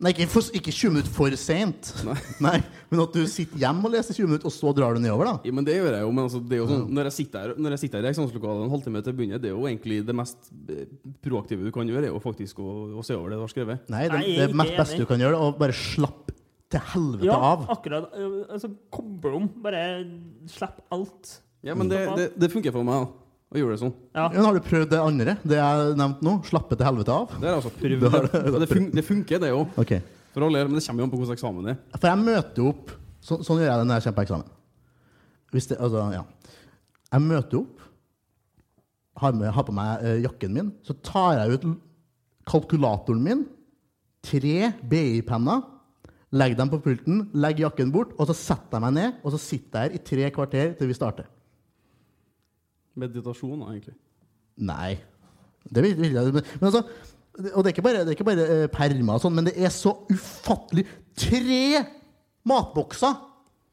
[0.00, 1.90] Nei, ikke, for, ikke 20 minutter for sent.
[2.46, 2.56] Nei.
[2.88, 5.34] Men at du sitter hjemme og leser 20 minutter, og så drar du nedover, da.
[5.44, 6.12] Ja, men det gjør jeg jo.
[6.14, 8.12] Men altså, det er jo sånn, når, jeg sitter her, når jeg sitter her i
[8.14, 10.86] eksamenslokalet en halvtime til begynner, det er jo egentlig det mest eh,
[11.20, 13.92] proaktive du kan gjøre, er jo faktisk å, å se over det du har skrevet.
[13.92, 16.38] Nei, det, Nei, det ikke mest beste du kan gjøre, er å bare slappe
[16.70, 17.64] til helvete Ja, av.
[17.74, 18.10] akkurat.
[18.14, 19.48] øh, Altså, koble om.
[19.64, 19.82] Bare
[20.50, 21.40] slipp alt.
[21.66, 23.16] Ja, men det, det, det funker for meg, da.
[23.50, 23.94] Å gjøre det sånn.
[24.14, 24.28] Ja.
[24.30, 25.32] Men har du prøvd det andre?
[25.42, 26.36] Det jeg nevnte nå?
[26.46, 27.32] Slappe til helvete av?
[27.42, 28.04] Det er altså prøvd.
[28.30, 29.64] det, det, fun det funker, det jo.
[29.82, 29.98] Okay.
[30.36, 31.80] Men det kommer jo an på hvordan eksamen er.
[31.96, 34.52] For jeg møter opp så, Sånn gjør jeg det når jeg kommer på eksamen.
[35.50, 36.22] Hvis det, altså, ja.
[37.10, 37.82] Jeg møter opp,
[39.20, 41.66] har, med, har på meg eh, jakken min, så tar jeg ut
[42.48, 43.42] kalkulatoren min,
[44.24, 45.66] tre BI-penner,
[46.30, 49.40] legger dem på pulten, legg jakken bort, og så setter jeg meg ned, og så
[49.42, 51.30] sitter jeg her i tre kvarter til vi starter.
[53.00, 53.96] Meditasjon, egentlig.
[54.60, 54.98] Nei.
[55.70, 56.34] Det vil, vil jeg.
[56.36, 56.84] Men, men altså,
[57.54, 59.56] og det er ikke bare, det er ikke bare eh, permer og sånn, men det
[59.58, 60.86] er så ufattelig
[61.20, 61.82] Tre
[62.48, 63.16] matbokser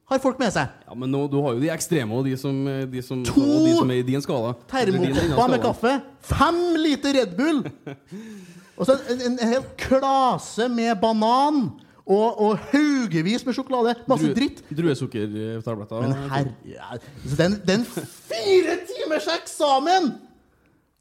[0.08, 0.72] har folk med seg!
[0.88, 3.43] Ja, men nå, du har jo de ekstreme og de som, eh, de som, To
[3.43, 4.54] og de som er i din skala.
[4.56, 5.93] To Termokopper med kaffe.
[6.30, 7.63] Fem liter Red Bull!
[8.78, 11.63] Og så en, en hel klase med banan.
[12.08, 13.98] Og, og haugevis med sjokolade.
[14.08, 14.62] Masse dritt.
[14.72, 16.06] Druesukkertabletter.
[16.06, 16.54] Men herre
[16.91, 20.13] altså, Den, den fire timers eksamen!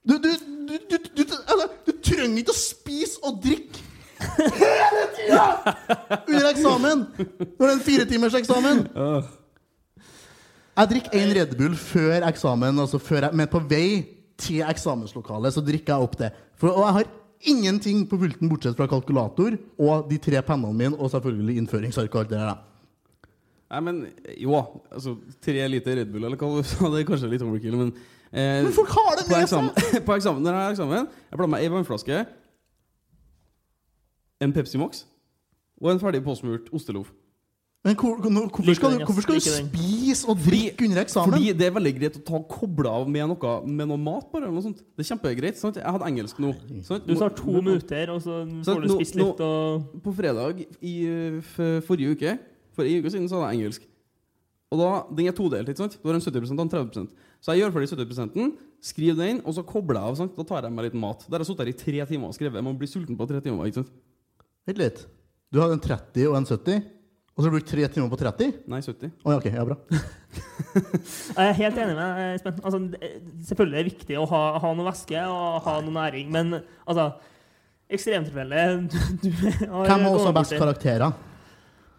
[0.07, 3.85] Du, du, du, du, du, du, altså, du trenger ikke å spise og drikke
[4.57, 5.47] hele tida
[6.27, 7.07] under eksamen!
[7.17, 8.85] Når det er en fire timers eksamen.
[10.77, 13.89] Jeg drikker én Red Bull før eksamen, altså før jeg, men på vei
[14.41, 16.33] til eksamenslokalet så drikker jeg opp det.
[16.61, 20.97] For, og jeg har ingenting på pulten bortsett fra kalkulator og de tre pennene mine
[20.97, 22.63] og selvfølgelig innføringsark og alt det der.
[23.67, 23.97] Nei, men
[24.39, 24.55] jo,
[24.95, 27.93] altså Tre liter Red Bull, eller hva du sa, det er kanskje litt overkill, men
[28.31, 30.01] eh, Men folk har det med eksamen, seg!
[30.07, 32.25] på eksamen, når jeg har eksamen Jeg blar meg ei vannflaske,
[34.45, 35.07] en Pepsi Max
[35.81, 37.11] og en ferdig påsmurt osteloff.
[37.87, 41.33] Men hvor, hvor- hvorfor skal du, hvorfor skal du spise og drikke under eksamen?
[41.37, 44.27] Fordi det er veldig greit å ta koble av med noe, med noe mat.
[44.33, 44.83] bare, eller noe sånt.
[44.97, 45.57] Det er kjempegreit.
[45.61, 45.77] sant?
[45.79, 46.51] Jeg hadde engelsk nå.
[46.83, 47.07] sant?
[47.07, 50.13] Du tar to Nå- minutter, og så Så får du spist nå- litt, og På
[50.15, 50.95] fredag i
[51.87, 52.39] forrige uke
[52.75, 53.83] For en uke siden så hadde jeg engelsk.
[54.73, 55.69] Og da, Den er todelt.
[55.69, 55.97] ikke sant?
[56.03, 57.09] Du har en 70 og en 30%
[57.41, 60.17] Så jeg gjør ferdig 70% skriver den, og så kobler jeg av.
[60.17, 60.37] sant?
[60.37, 61.25] Da tar jeg meg litt mat.
[61.31, 62.63] Der har jeg sittet her i tre timer og skrevet.
[62.65, 63.65] Man blir sulten på tre timer.
[63.65, 63.91] ikke sant?
[64.67, 65.07] Vent litt.
[65.53, 66.83] Du hadde en 30 og en 70,
[67.37, 68.53] og så har du brukt tre timer på 30?
[68.73, 69.11] Nei, 70.
[69.21, 69.47] Oh, ja, ok.
[69.53, 69.77] Ja, bra.
[71.37, 72.63] Jeg er helt enig med Espen.
[72.65, 72.81] Altså,
[73.51, 77.11] selvfølgelig er det viktig å ha, ha noe væske og ha noe næring, men altså
[77.93, 81.13] Ekstremtilfelle Hvem har også best karakterer?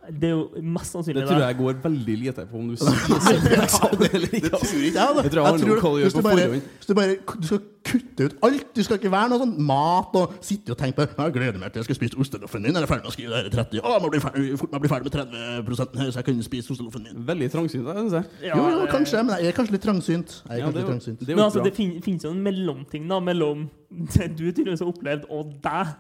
[0.08, 4.14] Det er jo mest sannsynlig Det tror jeg går veldig lite på om du sier
[4.14, 4.52] eller ikke.
[4.56, 4.94] tror jeg.
[5.24, 8.28] Det tror jeg om du gjør hvis på bare, hvis du bare du skal kutte
[8.28, 8.64] ut alt.
[8.76, 11.72] Du skal ikke være noe sånn mat og sitte og tenke på Jeg gleder meg
[11.74, 12.76] til jeg skal spise osteloffen min.
[12.76, 13.84] Er jeg ferdig med å skrive det her i 30?
[13.84, 16.74] Å, jeg blir ferdig, fort meg bli ferdig med 30 her, så jeg kan spise
[16.76, 17.22] osteloffen min.
[17.28, 18.32] Veldig trangsynt, syns jeg.
[18.48, 20.38] Ja, Jo, jo, kanskje, men jeg er kanskje litt trangsynt.
[20.48, 21.20] Jeg er Ja, kanskje er litt trangsynt.
[21.24, 23.68] det er Men altså, det fin, finnes jo en mellomting da, mellom
[24.16, 25.96] det du tydeligvis har opplevd, og deg,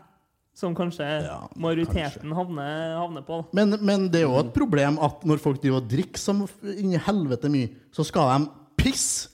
[0.57, 3.43] som kanskje Ja, majoriteten havner, havner på.
[3.57, 6.97] Men, men det er jo et problem at når folk driver og drikker som inni
[6.97, 9.29] helvete mye, så skal de pisse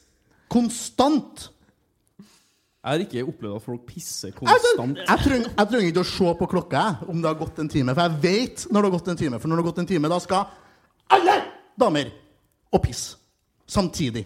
[0.52, 1.48] konstant.
[2.84, 5.00] Jeg har ikke opplevd at folk pisser konstant.
[5.00, 7.96] jeg, trenger, jeg trenger ikke å se på klokka om det har gått en time,
[7.96, 9.40] for jeg vet når det har gått en time.
[9.40, 10.44] For når det har gått en time, da skal
[11.16, 11.38] alle
[11.80, 12.12] damer
[12.74, 13.16] og pisse
[13.72, 14.26] samtidig.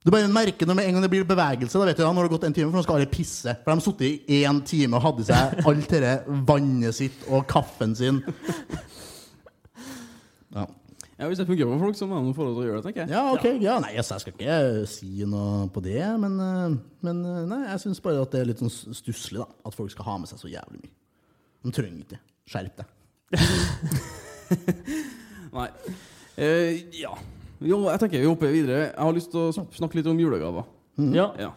[0.00, 2.30] Du bare merker når en gang det blir bevegelse, da vet du da, når det
[2.30, 3.52] har gått en time, for nå skal alle pisse.
[3.60, 7.26] For de har sittet i én time og hadde i seg alt dette vannet sitt
[7.28, 8.22] og kaffen sin.
[10.50, 10.64] Ja.
[11.20, 12.84] Ja, Hvis det fungerer på folk, så må de få lov til å gjøre det,
[12.88, 13.10] tenker jeg.
[13.12, 13.44] Ja, ok.
[13.62, 17.58] Ja, nei, altså, jeg skal ikke si noe på det, men, eh, men eh, nei,
[17.68, 19.46] jeg syns bare at det er litt sånn stusslig, da.
[19.68, 20.94] At folk skal ha med seg så jævlig mye.
[21.62, 22.22] De trenger ikke det.
[22.50, 22.88] Skjerp deg.
[25.60, 25.68] Nei.
[26.40, 27.12] Uh, ja.
[27.60, 28.84] Jo, jeg tenker vi hopper videre.
[28.88, 30.68] Jeg har lyst til å snakke litt om julegaver.
[31.12, 31.30] Ja.
[31.40, 31.50] Ja.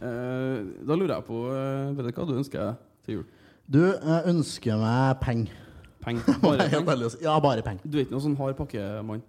[0.00, 3.26] Eh, da lurer jeg på eh, Vet du hva du ønsker deg til jul?
[3.70, 5.58] Du, jeg ønsker meg penger.
[6.00, 6.22] Peng.
[6.42, 6.88] Bare peng?
[7.20, 7.84] Ja, bare penger.
[7.84, 9.20] Du er ikke noen sånn hard pakkemann?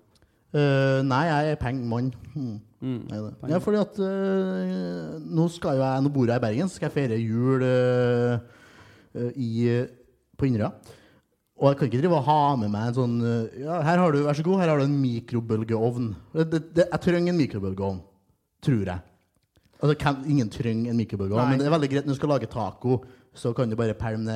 [0.52, 2.14] Uh, nei, jeg er pengemann.
[2.32, 2.56] Hmm.
[2.80, 3.02] Mm.
[3.12, 3.34] Jeg det.
[3.42, 3.52] Penger.
[3.52, 6.88] Ja, fordi at uh, nå, skal jo jeg, nå bor jeg i Bergen, så skal
[6.88, 8.40] jeg feire jul uh,
[9.36, 9.52] i,
[10.40, 10.72] på Inderøya.
[11.62, 14.12] Og jeg kan ikke drive og ha med meg en sånn eh, Ja, her har
[14.16, 16.08] du, vær så god, her har du en mikrobølgeovn.
[16.34, 18.00] Det, det, det, jeg trenger en mikrobølgeovn.
[18.66, 19.02] Tror jeg.
[19.82, 21.52] Altså, kan, ingen trenger en mikrobølgeovn, Nei.
[21.56, 23.00] men det er veldig greit når du skal lage taco,
[23.34, 24.34] så kan du bare pælme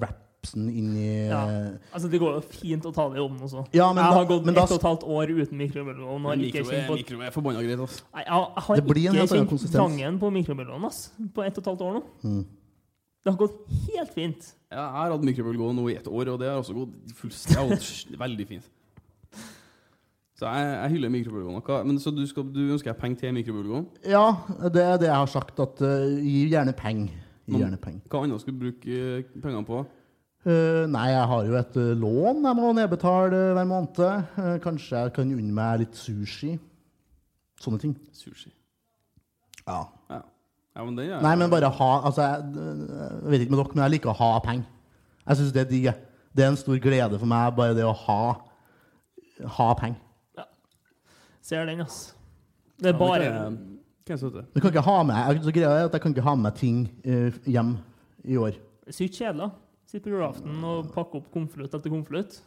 [0.00, 1.42] wrapsen inn i Ja.
[1.50, 3.66] eh, Altså, det går jo fint å ta det i ovnen også.
[3.74, 6.24] Ja, men jeg da- har gått men da- ett og et halvt år uten mikrobølgeovn.
[6.24, 7.78] og har ikke Mikro mikro er forbanna greit.
[8.14, 9.72] Nei, jeg, jeg har Det ikke kjent konsistens.
[9.78, 12.02] trangen på mikrobølgeovn på ett og et halvt år nå.
[12.24, 12.44] Mm.
[13.24, 14.50] Det har gått helt fint.
[14.68, 18.18] Ja, jeg har hatt mikrobølgeovn nå i ett år, og det har også gått fullstendig
[18.20, 18.66] veldig fint.
[20.36, 21.86] Så jeg, jeg hyller mikrobølgeovn.
[21.88, 23.86] Men så du, skal, du ønsker jeg penger til mikrobølgeovn?
[24.12, 24.26] Ja,
[24.74, 25.62] det er det jeg har sagt.
[25.62, 27.16] At uh, gi gjerne penger.
[27.48, 28.02] Penger.
[28.12, 29.80] Hva annet skal du bruke eh, pengene på?
[30.44, 34.36] Uh, nei, jeg har jo et lån jeg må nedbetale hver måned.
[34.64, 36.58] Kanskje jeg kan unne meg litt sushi.
[37.64, 37.96] Sånne ting.
[38.12, 38.52] Sushi.
[39.64, 39.86] Ja.
[40.74, 43.60] Ja, ja men det er Nei, men bare ha Altså, jeg, jeg vet ikke med
[43.62, 44.64] dere, men jeg liker å ha penger.
[45.24, 45.92] Jeg syns det er digg.
[46.34, 48.20] Det er en stor glede for meg, bare det å ha
[49.50, 50.00] Ha penger.
[51.44, 52.14] Ser den, ass.
[52.80, 53.58] Det er Ja, bare kan jeg-
[54.06, 54.16] kan
[54.54, 57.30] jeg kan ikke ha med greia er at jeg kan ikke ha med ting uh,
[57.46, 57.78] hjem
[58.24, 58.52] i år.
[58.90, 59.50] sykt kjedelig.
[59.86, 62.40] Sitte på julaften og pakke opp konvolutt etter konvolutt.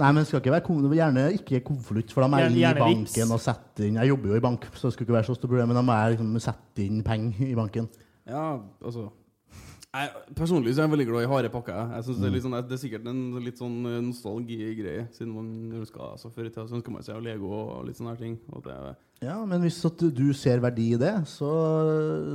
[0.00, 3.04] Nei, men skal ikke være gjerne ikke konvolutt, for da må jeg inn i banken
[3.04, 3.32] vips.
[3.34, 5.50] og sette inn Jeg jobber jo i bank, så det skulle ikke være så stort
[5.50, 7.90] problem, men da må jeg liksom sette inn penger i banken.
[8.24, 8.46] Ja,
[8.80, 9.10] altså
[9.92, 11.76] jeg, Personlig så er jeg veldig glad i harde pakker.
[11.76, 12.04] jeg.
[12.04, 15.02] synes synes det, er litt sånn, det er sikkert en litt sånn eh, nostalgigreie.
[15.12, 15.50] Siden man
[15.82, 18.38] ønsker, altså Før i tida så ønska man seg Lego og litt sånne her ting.
[18.56, 18.78] Og det,
[19.20, 21.52] Ja, men hvis at du ser verdi i det, så,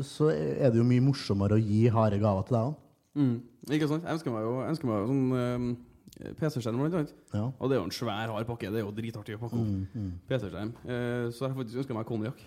[0.06, 2.78] så er det jo mye morsommere å gi harde gaver til deg òg.
[3.18, 3.36] mm,
[3.74, 4.06] ikke sant?
[4.06, 5.70] Jeg ønsker meg jo, jeg ønsker meg jo sånn eh,
[6.18, 7.16] PC-skjerm, blant annet.
[7.34, 7.48] Ja.
[7.60, 8.72] Og det er jo en svær, hard pakke.
[8.74, 9.68] Det er jo dritartig å pakke opp.
[9.68, 10.14] Mm, mm.
[10.30, 10.72] PC-skjerm.
[10.86, 12.44] Eh, så jeg har faktisk ønska meg konjakk.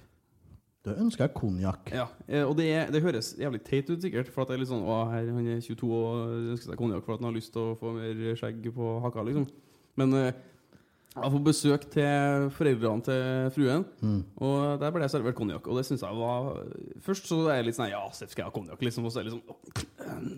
[0.80, 1.90] Du ønsker jeg konjakk.
[1.92, 4.30] Ja, eh, og det, er, det høres jævlig teit ut, sikkert.
[4.32, 7.04] For at det er litt sånn Å, her, han er 22 og ønsker seg konjakk
[7.06, 9.46] for at han har lyst til å få mer skjegg på haka, liksom.
[10.00, 10.40] Men eh,
[11.10, 14.20] jeg får på besøk til foreldrene til fruen, Mm.
[14.46, 15.66] og der ble jeg servert konjakk.
[15.66, 16.50] Og det syns jeg var
[17.02, 18.80] Først så er jeg litt sånn Ja, Seff, skal jeg ha konjakk?
[18.86, 19.56] Liksom, og så er det liksom «Åh,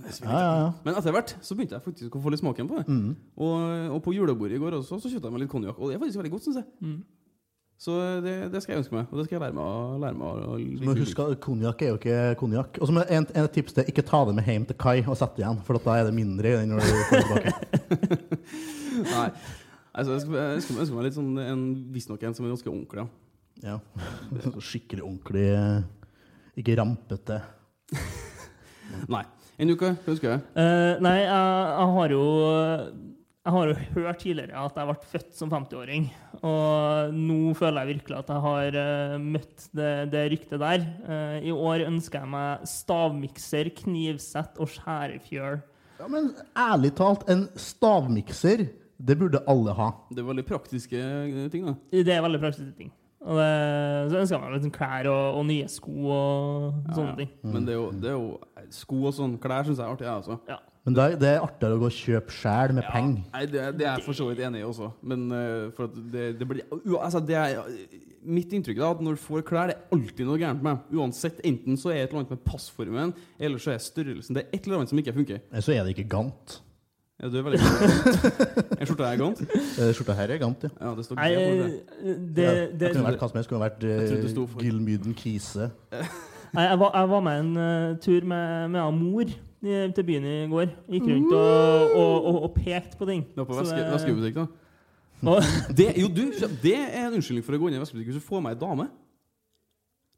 [0.00, 0.68] det er så Ja, ja, ja.
[0.84, 2.86] Men etter hvert så begynte jeg faktisk å få litt smaken på det.
[2.88, 3.16] Mm.
[3.36, 3.56] Og,
[3.98, 6.02] og på julebordet i går også så kjøpte jeg meg litt konjakk, og det er
[6.06, 6.66] faktisk veldig godt, syns jeg.
[6.80, 7.02] Mm.
[7.82, 10.14] Så det, det skal jeg ønske meg, og det skal jeg lære meg å lære
[10.14, 10.84] meg å like.
[10.86, 12.78] Men husk at konjakk er jo ikke konjakk.
[12.78, 15.42] Og så en, en tips til ikke ta det med hjem til kai og sette
[15.42, 18.38] igjen, for at da er det mindre i den når du kommer tilbake.
[19.16, 19.26] Nei.
[19.92, 23.04] Altså, jeg ønsker, ønske meg litt sånn en, visstnok en som er ganske ordentlig.
[23.04, 23.22] Ja.
[23.62, 23.78] Ja.
[24.42, 25.46] Så Skikkelig ordentlig
[26.58, 27.38] Ikke rampete.
[29.12, 29.24] Nei.
[29.60, 30.46] En du, hva ønsker du?
[30.56, 32.22] Uh, nei, jeg, jeg har jo
[33.42, 36.08] Jeg har jo hørt tidligere at jeg ble født som 50-åring.
[36.40, 40.86] Og nå føler jeg virkelig at jeg har uh, møtt det, det ryktet der.
[41.04, 45.60] Uh, I år ønsker jeg meg stavmikser, knivsett og skjærefjøl.
[46.00, 48.64] Ja, men ærlig talt, en stavmikser,
[49.02, 49.90] det burde alle ha.
[50.10, 51.74] Det er veldig praktiske eh, ting, da.
[51.92, 52.92] Det er veldig praktiske ting.
[53.22, 53.50] Og det,
[54.10, 57.28] så ønsker jeg meg sånn klær og, og nye sko og sånne ting.
[57.54, 60.06] Men det er, jo, det er jo Sko og sånn klær syns jeg er artig,
[60.08, 60.36] jeg også.
[60.50, 60.56] Ja.
[60.82, 63.44] Men det er, det er artigere å gå og kjøpe sjæl med penger.
[63.52, 66.24] Det, det er jeg for så vidt enig i også, men uh, for at det,
[66.40, 67.60] det blir u- altså, det er,
[68.22, 70.98] Mitt inntrykk er at når du får klær, det er alltid noe gærent med dem.
[70.98, 74.44] Uansett, Enten så er det et eller annet med passformen, eller så er størrelsen Det
[74.44, 75.40] er et eller annet som ikke funker.
[75.62, 76.58] Så er det ikke gant.
[77.22, 77.60] Ja, du er veldig
[78.80, 79.40] En skjorte er gant?
[79.46, 80.70] Eh, Skjorta her er gant, ja.
[80.80, 81.68] Ja, det står Nei, det.
[82.02, 83.50] det, det, Ja, det kunne vært hva som helst.
[83.52, 85.68] Kunne vært Jeg det uh, Gilmyden Kise.
[86.56, 90.26] Nei, jeg, var, jeg var med en uh, tur med, med mor i, til byen
[90.26, 90.74] i går.
[90.96, 93.22] Gikk rundt og, og, og, og pekte på ting.
[93.30, 94.48] Du var på det- veskebutikk, da?
[95.78, 96.24] Det, jo, du,
[96.64, 98.58] det er en unnskyldning for å gå inn i veskebutikk hvis du får med ei
[98.58, 98.88] dame.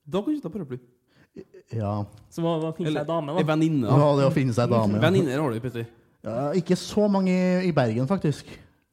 [0.08, 0.78] Da kan du ikke ta paraply.
[1.74, 1.92] Ja.
[2.32, 3.44] så hva, hva finnes det ei dame, da?
[3.44, 3.90] venninne.
[3.90, 4.96] ja, det å finne seg dame.
[4.96, 5.02] Ja.
[5.04, 5.84] Venninner har du, Petter.
[6.24, 8.48] Ja, ikke så mange i, i Bergen, faktisk.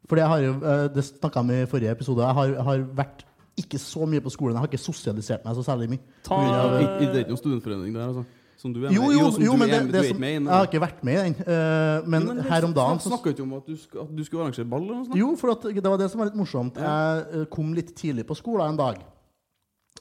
[0.10, 2.26] For jeg har jo, eh, Det snakka vi om i forrige episode.
[2.26, 3.26] Jeg har, har vært
[3.58, 4.56] ikke så mye på skolen.
[4.56, 6.04] Jeg har ikke sosialisert meg så særlig mye.
[6.28, 8.26] Ta, Ja, det er ikke noen studentforening der, altså?
[8.62, 10.38] Som du er med Jo, jo, jo men er, det, du det som, med i
[10.38, 11.36] jeg har ikke vært med i den.
[11.48, 14.44] Uh, men Men her om dagen så Snakka ikke om at du, at du skulle
[14.44, 15.18] arrangere ball eller noe sånt?
[15.18, 16.78] Jo, for at det var det som var litt morsomt.
[16.78, 19.02] Jeg eh, kom litt tidlig på skolen en dag.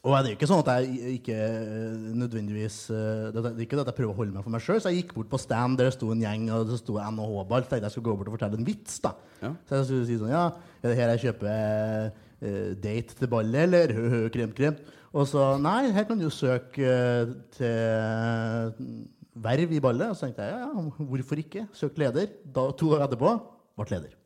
[0.01, 3.83] Og det er jo ikke sånn at jeg ikke eh, nødvendigvis eh, Det er ikke
[3.83, 5.77] at jeg prøver å holde meg for meg sjøl, så jeg gikk bort på stand
[5.77, 7.67] der det sto en gjeng, og det sto NHH-ball.
[7.69, 9.13] Tenkte jeg skulle gå bort og fortelle en vits, da.
[9.43, 9.51] Ja.
[9.69, 10.47] Så jeg skulle si sånn Ja,
[10.81, 13.93] er det her jeg kjøper uh, date til ballet, eller?
[13.99, 14.79] Hø, hø, krem, krem.
[15.11, 18.89] Og så Nei, her kan du søke uh, til
[19.37, 20.15] verv i ballet.
[20.15, 21.67] Og så tenkte jeg ja, ja, hvorfor ikke?
[21.77, 22.33] Søk leder.
[22.49, 23.35] Da, to år etterpå
[23.77, 24.17] ble leder.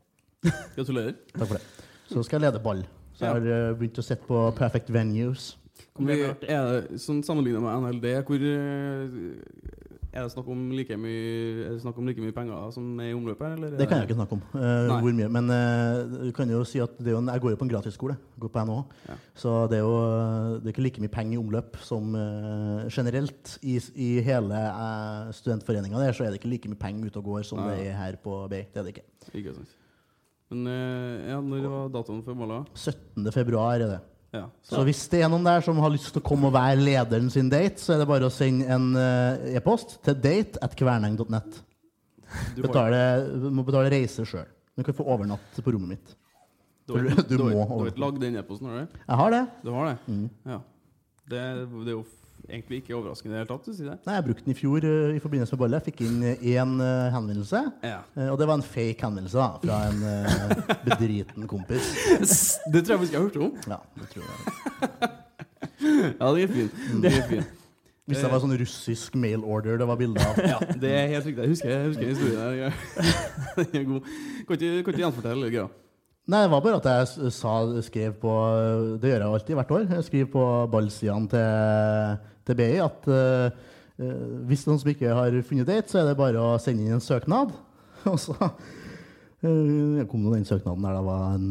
[0.79, 1.19] Gratulerer.
[1.35, 1.91] Takk for det.
[2.15, 2.87] Så skal jeg lede ball.
[3.19, 5.51] Så jeg har uh, begynt å sette på Perfect Venues.
[5.95, 6.49] Artig.
[6.51, 9.13] er det sånn sammenlignet med NLD, hvor eh,
[10.15, 13.13] Er det snakk om like mye Er det snakk om like mye penger som er
[13.13, 13.55] i omløpet?
[13.55, 13.75] eller?
[13.75, 14.43] er Det kan jeg ikke snakke om.
[14.55, 15.29] Uh, hvor mye.
[15.37, 17.67] Men uh, du kan jo si at det er jo en, jeg går jo på
[17.69, 18.17] en gratisskole.
[18.43, 18.83] Går på NHH.
[19.09, 19.17] Ja.
[19.39, 19.95] Så det er jo
[20.59, 23.55] det er ikke like mye penger i omløp som uh, generelt.
[23.63, 27.31] I, i hele uh, studentforeninga der så er det ikke like mye penger ute og
[27.31, 27.71] går som Ja.
[27.71, 28.67] det er her på BI.
[28.71, 29.07] Det er det ikke.
[29.35, 29.79] Ikke sant.
[30.53, 32.63] Men eh, ja, når var datoen for måla?
[32.77, 33.31] 17.
[33.35, 34.01] februar er det.
[34.35, 34.45] Ja.
[34.67, 37.29] Så hvis det er noen der som har lyst til å komme og være lederen
[37.31, 41.61] sin date, så er det bare å sende en uh, e-post til date at kverneng.net.
[42.57, 43.01] du Betale,
[43.55, 44.49] må betale reise sjøl.
[44.75, 46.17] Du kan få overnatte på rommet mitt.
[46.89, 48.99] du du- du du må må du har ikke lagd den e-posten, har du?
[49.07, 49.43] Jeg har det.
[49.63, 49.97] Du har det?
[50.09, 50.27] Mm.
[50.51, 50.59] Ja.
[51.31, 52.05] Det, det er jo
[52.49, 53.97] egentlig ikke overraskende i det hele tatt, Si det.
[54.07, 55.81] Nei, jeg brukte den i fjor uh, i forbindelse med ballet.
[55.81, 56.77] Jeg fikk inn én
[57.15, 57.65] henvendelse.
[57.85, 57.99] Ja.
[58.17, 61.91] Uh, og det var en fake henvendelse da, fra en eh, bedriten kompis.
[62.73, 63.53] Det tror jeg vi skal ha hørt om.
[63.69, 65.13] Ja, det tror jeg.
[65.85, 66.81] Ja, det er fint.
[67.03, 67.61] Det er fint.
[68.05, 70.37] Hvis det var sånn russisk mail order det var bilde av.
[70.45, 71.41] Ja, det er helt riktig.
[71.41, 72.75] Jeg husker, jeg husker historien.
[73.57, 74.13] Den er god.
[74.51, 75.71] Kan ikke gjenfortelle greia?
[76.25, 77.55] Nei, det var bare at jeg sa,
[77.85, 78.35] skrev på
[79.01, 79.87] Det gjør jeg alltid hvert år.
[79.97, 83.61] Jeg skriver på ballsidene til, til BI at eh,
[83.99, 86.97] eh, hvis noen som ikke har funnet date, så er det bare å sende inn
[86.97, 87.55] en søknad.
[88.11, 91.49] Og så eh, kom den søknaden der det var en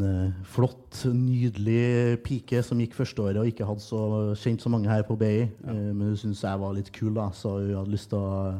[0.54, 4.00] flott, nydelig pike som gikk førsteåret og ikke hadde så
[4.38, 5.34] kjent så mange her på BI.
[5.48, 8.54] eh, men hun syntes jeg var litt kul, da, så hun hadde lyst til å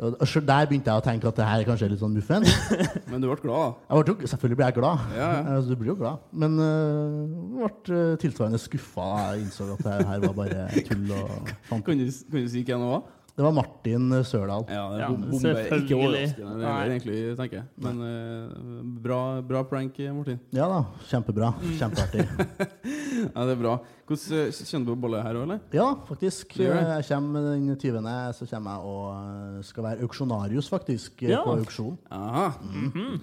[0.00, 2.46] og selv Der begynte jeg å tenke at det her kanskje er litt sånn muffen.
[3.10, 5.06] Men du ble glad, ble, selvfølgelig ble jeg glad.
[5.16, 5.42] Ja, ja.
[5.56, 6.24] Altså, du blir jo glad.
[6.32, 11.06] Men uh, ble uh, tilsvarende skuffa da jeg innså at det her var bare tull.
[11.18, 11.52] og.
[11.70, 13.02] Kan du, kan du si hvem det var?
[13.40, 14.66] Det var Martin Sørdal.
[14.68, 15.52] Ja, det er Ja, bom- bombe.
[15.80, 17.64] Ikke overraskende, det er egentlig, tenker jeg.
[17.80, 20.40] Men uh, bra, bra prank, Martin.
[20.52, 21.48] Ja da, kjempebra.
[21.56, 21.70] Mm.
[21.80, 22.26] Kjempeartig.
[23.20, 23.72] Ja, det er bra.
[24.08, 25.58] Hvordan eh, Kjenner du på bolle her òg, eller?
[25.76, 26.54] Ja, faktisk.
[26.60, 28.06] Jeg kommer den 20.
[28.38, 31.40] så kommer jeg og uh, skal være auksjonarius, faktisk, Ja.
[31.44, 31.96] på auksjon.
[32.12, 32.46] Aha,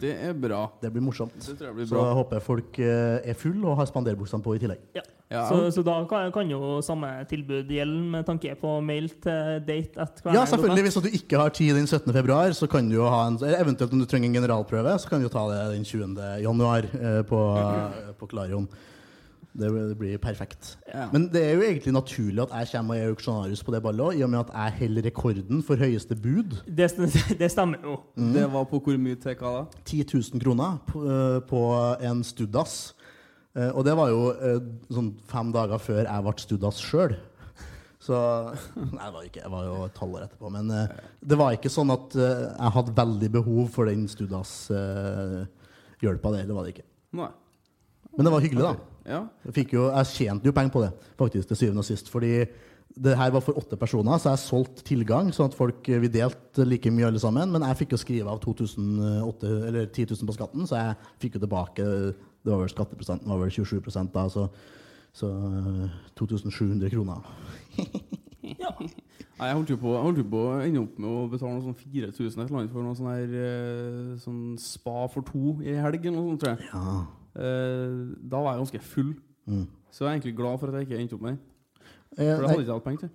[0.02, 0.64] det er bra.
[0.82, 1.34] Det blir morsomt.
[1.38, 2.08] Det tror jeg blir Så bra.
[2.10, 4.82] jeg håper folk er full og har spanderbuksene på i tillegg.
[4.98, 5.06] Ja.
[5.28, 5.44] Ja.
[5.50, 10.00] Så, så da kan, kan jo samme tilbud gjelde med tanke på mail til date
[10.00, 10.86] at Ja, selvfølgelig.
[10.88, 12.14] Hvis du ikke har tid den 17.
[12.14, 15.10] februar, så kan du jo ha en eller Eventuelt om du trenger en generalprøve, så
[15.10, 16.16] kan du jo ta det den 20.
[16.44, 17.42] januar eh, på,
[18.20, 18.70] på Klarion.
[19.58, 20.78] Det, blir perfekt.
[20.94, 21.08] Ja.
[21.12, 24.06] Men det er jo egentlig naturlig at jeg kommer og er auksjonarius på det ballet
[24.06, 26.60] òg, i og med at jeg holder rekorden for høyeste bud.
[26.68, 26.92] Det,
[27.42, 27.98] det stemmer jo.
[28.16, 29.82] Det var på hvor mye til hva da?
[29.84, 31.64] 10 000 kroner på, eh, på
[32.06, 32.94] en Studas.
[33.58, 34.60] Eh, Og det var jo eh,
[34.94, 37.18] sånn fem dager før jeg ble Studas sjøl.
[38.08, 38.18] Så
[38.78, 40.52] Nei, det var ikke, jeg var jo et halvår etterpå.
[40.54, 40.94] Men eh,
[41.26, 44.06] det var ikke sånn at jeg hadde veldig behov for den
[45.98, 46.46] hjelp av det.
[46.46, 46.88] Det var det ikke.
[47.18, 47.32] Nei.
[48.18, 48.94] Men det var hyggelig, da.
[49.08, 49.20] Ja.
[49.48, 50.90] Jeg, jo, jeg tjente jo penger på det,
[51.20, 52.10] faktisk, til syvende og sist.
[52.12, 52.32] Fordi
[52.98, 56.66] det her var for åtte personer, så jeg solgte tilgang, sånn at folk vi delte
[56.66, 57.52] like mye alle sammen.
[57.54, 61.38] Men jeg fikk jo skrive av 2008, eller 10 000 på skatten, så jeg fikk
[61.38, 61.88] jo tilbake
[62.48, 63.82] Det var vel skatteprosenten var vel 27
[64.14, 64.46] da, så,
[65.12, 67.28] så eh, 2700 kroner.
[69.38, 69.92] Nei, jeg holdt jo på,
[70.32, 72.96] på å ende opp med å betale noe sånn 4000 et eller annet for noe
[72.98, 76.70] sånn her eh, sånn spa for to i helg eller noe sånt, tror jeg.
[76.72, 76.96] Ja.
[77.38, 78.00] Eh,
[78.32, 79.12] da var jeg ganske full.
[79.46, 79.68] Mm.
[79.92, 81.44] Så jeg er egentlig glad for at jeg ikke endte opp med den.
[82.18, 83.14] Eh, For det hadde jeg ikke hatt penger til.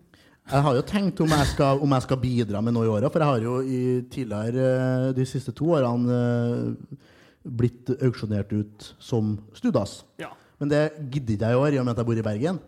[0.52, 3.08] Jeg har jo tenkt om jeg skal, om jeg skal bidra med noe i året,
[3.14, 7.10] for jeg har jo i tidligere eh, de siste to årene eh,
[7.44, 10.02] blitt auksjonert ut som studas.
[10.22, 10.30] Ja.
[10.62, 12.60] Men det gidder ikke jeg i år, i og med at jeg bor i Bergen.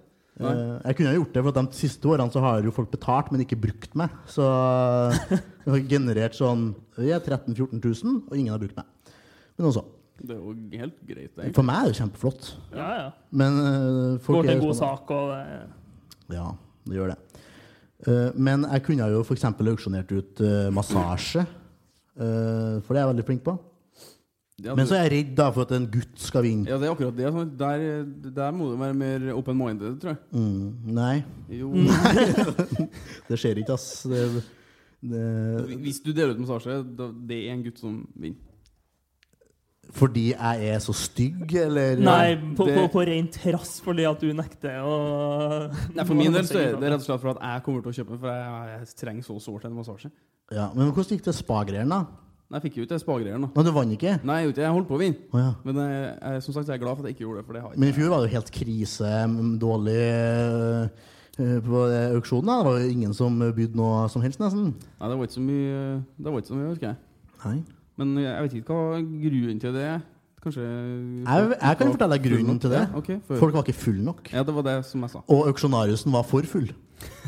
[0.43, 0.51] Nei.
[0.51, 3.29] Eh, jeg kunne ha gjort det, for de siste årene så har jo folk betalt,
[3.31, 4.15] men ikke brukt meg.
[4.27, 4.43] Så
[5.31, 9.13] jeg har generert sånn ja, 13 000-14 000, og ingen har brukt meg.
[9.55, 9.85] Men også.
[10.25, 11.53] Det er jo helt greit, egentlig.
[11.55, 12.49] For meg er det kjempeflott.
[12.75, 13.07] ja, ja.
[13.35, 16.49] Men eh, folk Går til er en god sånn- sak, og det Ja,
[16.89, 17.19] det gjør det.
[18.11, 19.47] Eh, men jeg kunne jo f.eks.
[19.55, 20.43] auksjonert ut
[20.75, 21.45] massasje,
[22.19, 23.55] eh, for det er jeg veldig flink på.
[24.63, 26.69] Ja, Men så er jeg redd da for at en gutt skal vinne.
[26.71, 27.27] Ja, det er akkurat det.
[27.35, 27.49] sånn.
[27.59, 28.05] Der,
[28.37, 30.21] der må du være mer open-minded, tror jeg.
[30.31, 31.73] Mm, nei, Jo.
[33.29, 33.89] det skjer ikke, ass.
[34.07, 34.21] Det,
[35.03, 35.25] det,
[35.83, 38.39] Hvis du deler ut massasje, da, det er en gutt som vinner.
[39.95, 44.23] fordi jeg er så stygg, eller Nei, på, det- på, på ren trass fordi at
[44.23, 44.95] du nekter å
[45.95, 47.93] Nei, For min del så er det rett og slett for at jeg kommer til
[47.93, 50.11] å kjøpe den, for jeg, jeg trenger så sårt en massasje.
[50.55, 52.21] Ja, Men hvordan gikk det spa-greiene, da?
[52.55, 53.49] Nei, Jeg fikk jo ikke spa-greiene, da.
[53.51, 54.13] Nå, du vant ikke?
[54.23, 55.25] Nei, jeg, jeg holdt på å vinne.
[55.35, 55.49] Oh, ja.
[55.67, 57.47] Men jeg, jeg, som sagt, jeg er glad for at jeg ikke gjorde det.
[57.49, 59.11] For det har jeg Men i fjor var det jo helt krise,
[59.65, 61.81] dårlig eh, på
[62.15, 62.47] auksjonen.
[62.53, 62.61] da.
[62.61, 64.71] Det var jo ingen som bydde noe som helst, nesten.
[64.71, 65.83] Nei, det var ikke så mye,
[66.15, 67.01] det var ikke så mye, husker jeg.
[67.43, 67.57] Nei.
[67.99, 70.01] Men jeg vet ikke hva grunnen til det er.
[70.45, 72.85] Kanskje Jeg, jeg kan fortelle deg grunnen til det.
[72.85, 73.19] Ja, okay.
[73.33, 74.31] Folk var ikke fulle nok.
[74.31, 75.27] Ja, det var det som jeg sa.
[75.27, 76.71] Og auksjonariusen var for full.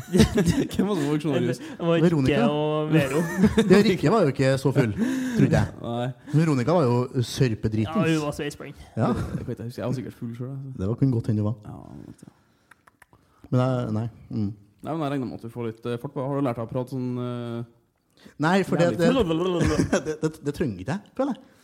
[0.71, 1.57] Hvem var det som var auksjonarius?
[1.59, 2.43] det var Veronica.
[2.47, 3.21] Og Vero.
[3.71, 4.93] Ja, Rikke var jo ikke så full,
[5.37, 5.73] trodde jeg.
[5.81, 8.85] Nei, Veronica var jo Ja, hun var sveisblind.
[8.95, 9.73] Ja, det jeg.
[9.77, 10.53] Jeg var sikkert full sjøl.
[10.53, 10.77] Altså.
[10.79, 11.57] det var kunne godt hende du var.
[11.65, 12.31] Ja.
[13.51, 14.07] Men jeg, nei.
[14.29, 14.49] Mm.
[14.83, 16.59] Nei, men jeg regner med at du får litt eh, fart på Har du lært
[16.59, 17.61] deg å prate sånn uh,
[18.43, 21.55] Nei, for det, det, Det det, det, det trenger ikke jeg, føler jeg.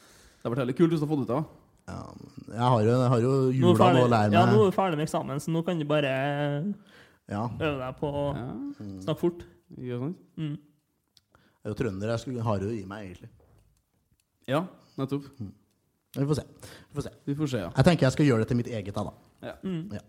[0.43, 1.43] Det har vært heller kult hvis du har fått det ut da.
[1.83, 1.99] Ja,
[2.47, 4.99] jeg har jo, jeg har jo jula nå å lære Ja, nå er du ferdig
[4.99, 6.11] med eksamen, så nå kan du bare
[7.31, 8.47] Ja, øve deg på å Ja,
[9.05, 9.45] snakke fort.
[9.77, 10.17] ikke sant?
[10.37, 10.57] Mm.
[10.57, 13.29] jeg er jo trønder, jeg skulle, har det i meg, egentlig.
[14.51, 14.65] Ja,
[14.99, 15.29] nettopp.
[16.13, 16.43] Vi får se.
[16.91, 17.11] Vi får se.
[17.25, 17.69] Vi får se, ja.
[17.77, 19.03] Jeg tenker jeg skal gjøre det til mitt eget, da.
[19.07, 19.53] da.
[19.63, 19.93] Mm.
[19.95, 20.03] Ja.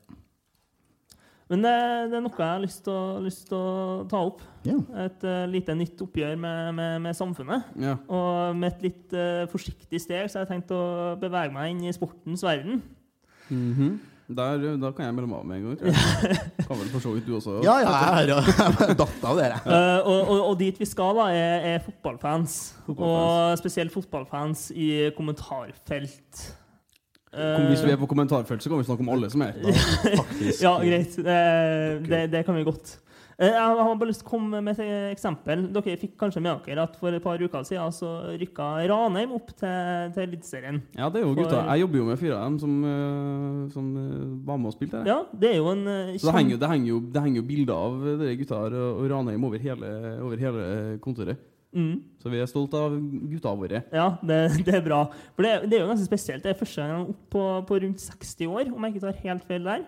[1.53, 1.73] Men det,
[2.11, 4.41] det er noe jeg har lyst til å, lyst til å ta opp.
[4.65, 4.79] Ja.
[5.05, 7.67] Et eh, lite nytt oppgjør med, med, med samfunnet.
[7.85, 7.95] ja.
[8.09, 10.81] Og med et litt eh, forsiktig steg så har jeg tenkt å
[11.21, 12.83] bevege meg inn i sportens verden.
[13.53, 14.01] Mhm.
[14.29, 15.79] Der, da kan jeg melde meg av med en gang.
[15.79, 16.39] tror jeg.
[16.65, 17.59] Kan vel for så vidt du også.
[17.67, 17.93] Ja, ja,
[18.25, 19.59] jeg har datt av dere.
[19.67, 22.59] Uh, og, og, og dit vi skal, da, er, er fotballfans.
[22.87, 23.53] Fotballfans.
[23.53, 26.47] Og spesielt fotballfans i kommentarfelt.
[27.35, 29.87] Uh, Hvis vi er på kommentarfelt, så kan vi snakke om alle som er her.
[30.65, 31.19] Ja, greit.
[31.19, 32.97] Eh, det, det kan vi godt.
[33.39, 35.65] Eh, Jeg har bare lyst til å komme med et eksempel.
[35.75, 39.49] Dere fikk kanskje med dere at for et par uker siden så rykka Ranheim opp
[39.59, 40.83] til, til Eliteserien.
[40.95, 41.63] Ja, det er jo For- gutta.
[41.73, 45.01] Jeg jobber jo med fire av dem som, eh, som eh, var med og spilte
[45.03, 45.07] her.
[45.11, 45.85] Ja, det er jo en
[46.19, 49.11] Så det henger, det, henger jo, det henger jo bilder av dere gutta og og
[49.11, 49.91] Ranheim over hele,
[50.23, 51.37] over hele kontoret.
[51.75, 52.93] Mm, Så vi er stolte av
[53.33, 53.81] gutta våre.
[53.93, 55.01] ja, det, det er bra.
[55.35, 56.45] For det, det er jo ganske spesielt.
[56.45, 59.45] Det er første gang opp på, på rundt 60 år, om jeg ikke tar helt
[59.49, 59.83] feil der.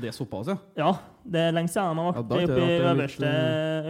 [0.00, 0.56] Det er såpass, ja.
[0.78, 0.90] Ja,
[1.28, 3.32] det er lenge siden de har vært er oppe i er litt, øverste,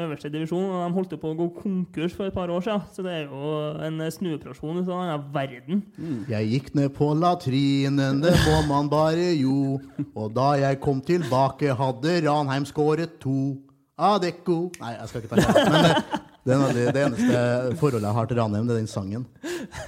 [0.05, 0.65] øverste divisjon.
[0.67, 3.13] Og de holdt jo på å gå konkurs for et par år siden, så det
[3.15, 3.53] er jo
[3.87, 5.85] en snuoperasjon ut av denne verden.
[6.33, 9.79] Jeg gikk ned på latrinen, det må man bare jo.
[10.13, 13.55] Og da jeg kom tilbake, hadde Ranheim skåret to.
[14.03, 15.63] Adecco Nei, jeg skal ikke ta det.
[15.71, 17.43] Men det, det, er det, eneste
[17.79, 19.27] forholdet jeg har til Ranheim, det er den sangen.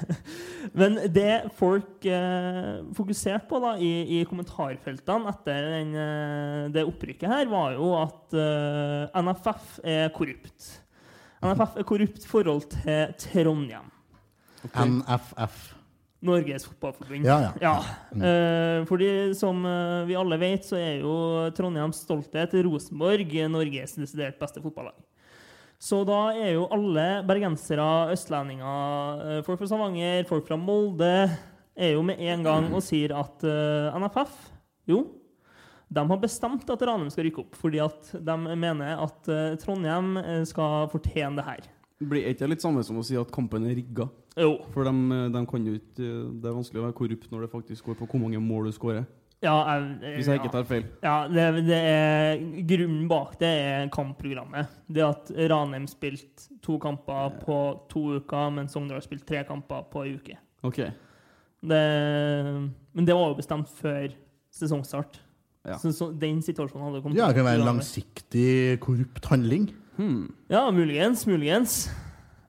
[0.78, 7.30] Men det folk eh, fokuserte på da i, i kommentarfeltene etter den, eh, det opprykket
[7.30, 10.68] her, var jo at eh, NFF er korrupt.
[11.44, 13.90] NFF er korrupt i forhold til Trondheim.
[14.64, 15.64] NFF.
[16.24, 17.26] Norges Fotballforbund.
[17.28, 17.74] Ja, ja.
[18.14, 21.16] Eh, fordi som eh, vi alle vet, så er jo
[21.56, 24.96] Trondheims stolthet Rosenborg Norges desidert beste fotballag.
[25.84, 31.10] Så da er jo alle bergensere, østlendinger, eh, folk fra Stavanger, folk fra Molde
[31.76, 34.32] er jo med en gang og sier at uh, NFF
[34.88, 35.02] jo,
[35.94, 40.16] de har bestemt at Ranum skal rykke opp, fordi at de mener at uh, Trondheim
[40.22, 41.66] eh, skal fortjene det her.
[42.04, 44.08] Blir ikke det litt samme som å si at kampen er rigga?
[44.40, 44.56] Jo.
[44.72, 46.06] For de, de kan jo ikke
[46.42, 48.74] Det er vanskelig å være korrupt når det faktisk går på hvor mange mål du
[48.74, 49.04] skårer.
[49.44, 50.84] Ja, jeg, Hvis jeg ikke tar feil.
[51.04, 54.72] Ja, det, det er, grunnen bak det er kampprogrammet.
[54.88, 57.58] Det at Ranheim spilte to kamper på
[57.90, 60.38] to uker, mens Sogndal spilte tre kamper på ei uke.
[60.64, 60.94] Okay.
[61.64, 61.82] Det,
[62.96, 64.08] men det var jo bestemt før
[64.54, 65.20] sesongstart.
[65.64, 65.78] Ja.
[65.80, 69.70] Så, så den situasjonen hadde kommet Ja, det kan være en langsiktig korrupt handling.
[69.96, 70.26] Hmm.
[70.52, 71.24] Ja, muligens.
[71.28, 71.86] Muligens.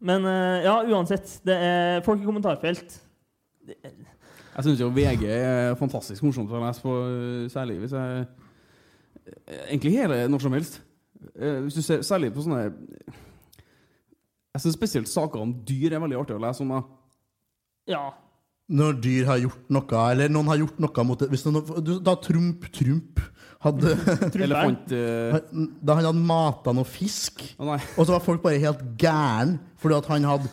[0.04, 1.40] Men eh, ja, uansett.
[1.48, 3.00] Det er folk i kommentarfelt.
[4.56, 9.64] Jeg syns jo VG er fantastisk morsomt å lese på, eh, særlig hvis jeg eh,
[9.72, 10.82] Egentlig hele når som helst.
[11.36, 12.68] Eh, Hvis du ser særlig på sånne
[14.54, 16.70] Jeg syns spesielt saker om dyr er veldig artig å lese om.
[16.76, 16.82] da.
[17.92, 18.04] Ja.
[18.72, 22.16] Når dyr har gjort noe, eller noen har gjort noe mot det hvis noen, Da
[22.24, 23.20] Trump Trump
[23.66, 23.92] hadde
[24.46, 29.58] Elefant Da han hadde mata noe fisk, oh, og så var folk bare helt gæren
[29.82, 30.50] fordi at han hadde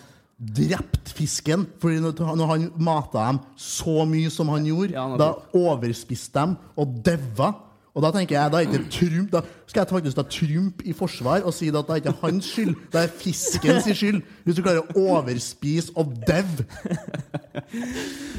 [0.56, 1.66] drept fisken.
[1.80, 6.96] Fordi når han mata dem så mye som han gjorde, Ja, da overspiste dem og
[7.06, 7.52] daua.
[7.92, 10.94] Og da tenker jeg, da er ikke Trump Da skal jeg faktisk ta Trump i
[10.96, 14.22] forsvar og si at det er ikke hans skyld, det er fiskens skyld.
[14.46, 16.64] Hvis du klarer å overspise og daue.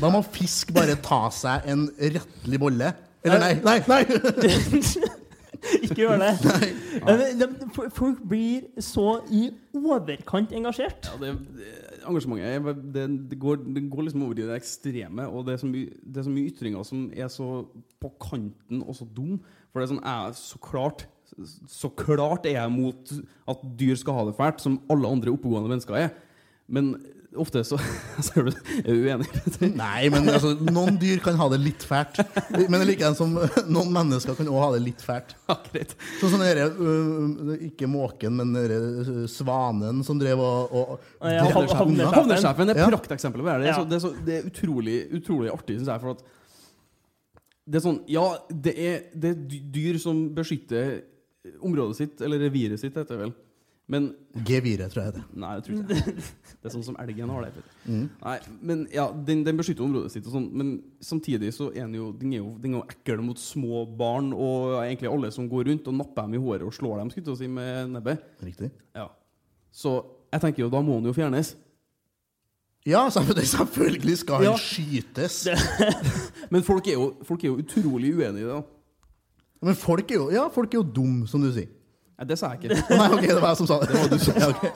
[0.01, 2.93] Da må fisk bare ta seg en rettelig bolle.
[3.23, 4.01] Eller nei, nei, nei!
[5.85, 6.33] Ikke gjør det.
[7.05, 9.45] Men de- de- Folk blir så i
[9.77, 11.07] overkant engasjert.
[11.07, 11.69] Ja, det, det,
[12.09, 15.25] engasjementet det, det, går, det går liksom over i det ekstreme.
[15.29, 17.49] Og det er så mye, er så mye ytringer som er så
[18.01, 19.39] på kanten og så dum.
[19.71, 21.07] For det er sånn, jeg, så klart
[21.65, 23.09] Så klart er jeg mot
[23.49, 26.11] at dyr skal ha det fælt, som alle andre oppegående mennesker er.
[26.69, 26.93] Men
[27.39, 27.77] ofte så,
[28.25, 28.57] så er du
[28.93, 29.27] uenig.
[29.77, 32.19] Nei, men altså, noen dyr kan ha det litt fælt.
[32.53, 33.33] Men like likeens som
[33.71, 35.33] noen mennesker kan også ha det litt fælt.
[35.51, 35.95] Akkurat.
[36.19, 41.45] Sånn som dere, øh, ikke måken, men dere, øh, svanen som drev og, og Ja,
[41.49, 41.99] havnesjefen.
[42.13, 42.87] Havnesjefen er Ja.
[42.87, 43.57] et prakteksempel på det.
[43.63, 46.03] Det er, så, det, er så, det er utrolig, utrolig artig, syns jeg.
[46.03, 46.23] For at
[47.63, 51.01] det er sånn Ja, det er, det er dyr som beskytter
[51.63, 53.33] området sitt, eller reviret sitt, heter det vel.
[53.91, 54.05] Men
[54.47, 55.21] G4, tror jeg det.
[55.35, 56.13] Nei, jeg tror ikke det.
[56.63, 57.63] Det er sånn som elgen har det.
[57.83, 58.05] Mm.
[58.21, 60.69] Nei, men ja, den, den beskytter området sitt, sånn, men
[61.03, 64.31] samtidig så er den jo, den er jo, den er jo ekkel mot små barn
[64.31, 67.35] og egentlig alle som går rundt og napper dem i håret og slår dem skulle
[67.41, 68.23] si, med nebbet.
[68.47, 68.71] Riktig.
[68.95, 69.09] Ja.
[69.75, 69.97] Så
[70.31, 71.51] jeg tenker jo, da må den jo fjernes.
[72.87, 74.55] Ja, selvfølgelig skal han Ja.
[74.59, 75.43] skytes.
[76.51, 78.63] Men folk er, jo, folk er jo utrolig uenige i det.
[79.63, 81.67] Men folk er jo Ja, folk er jo dum, som du sier.
[82.17, 82.81] Nei, det sa jeg ikke.
[82.99, 83.89] Nei, ok, det var jeg som sa det.
[83.89, 84.71] Det var du som ja, okay.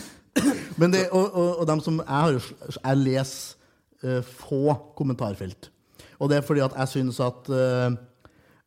[0.80, 2.36] Men det, og, og, og dem som Jeg har
[2.78, 3.56] Jeg leser
[4.06, 5.70] uh, få kommentarfelt.
[6.20, 7.90] Og det er fordi at jeg syns at uh,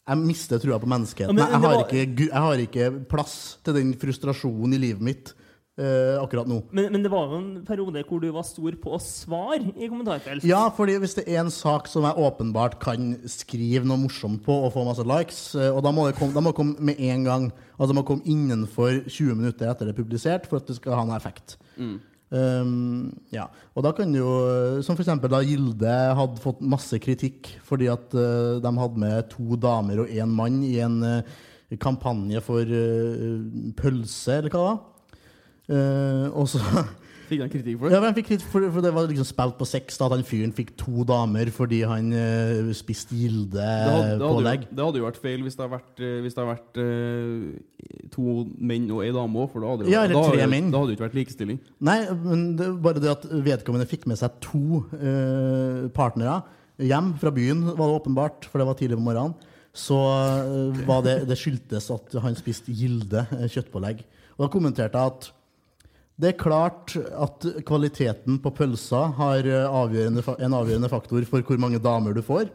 [0.04, 1.38] jeg mister trua på menneskeheten.
[1.40, 5.34] Ja, men- jeg, har ikke, jeg har ikke plass til den frustrasjonen i livet mitt
[5.80, 6.60] eh, akkurat nå.
[6.72, 9.90] Men, men det var jo en periode hvor du var stor på å svare i
[9.90, 10.46] kommentarfelt.
[10.48, 14.58] Ja, fordi hvis det er en sak som jeg åpenbart kan skrive noe morsomt på
[14.68, 17.02] og få masse likes, eh, og da må det komme, da må det komme med
[17.02, 17.52] en gang.
[17.78, 21.00] Altså det må komme innenfor 20 minutter etter det er publisert for at det skal
[21.00, 21.58] ha noe effekt.
[22.34, 23.44] Um, ja,
[23.78, 24.26] og da kan jo
[24.82, 29.28] Som for eksempel da Gilde hadde fått masse kritikk fordi at uh, de hadde med
[29.30, 31.36] to damer og én mann i en uh,
[31.78, 33.38] kampanje for uh,
[33.78, 34.82] pølse, eller hva det var.
[35.72, 36.60] Eh, og så
[37.30, 37.96] Fikk han kritikk for det?
[37.96, 40.16] ja, men jeg fikk kritikk for, for det var liksom spilt på sex da at
[40.18, 45.20] han fyren fikk to damer fordi han uh, spiste gilde Det det, hadde jo, vært
[45.24, 49.14] feil hvis det hadde vært, eh, hvis det hadde vært uh, to menn og ei
[49.16, 49.86] dame òg.
[49.90, 50.68] Ja, eller tre menn.
[50.74, 51.62] da hadde det ikke vært likestilling.
[51.84, 56.42] Nei, men det, bare det at vedkommende fikk med seg to uh, partnere
[56.84, 59.38] hjem fra byen, var det åpenbart, for det var tidlig på morgenen.
[59.74, 59.98] Så
[60.86, 64.04] var det, det skyldtes at han spiste gilde kjøttpålegg.
[64.36, 65.30] Og da kommenterte jeg at
[66.22, 71.62] det er klart at kvaliteten på pølsa har eh, avgjørende, en avgjørende faktor for hvor
[71.62, 72.52] mange damer du får.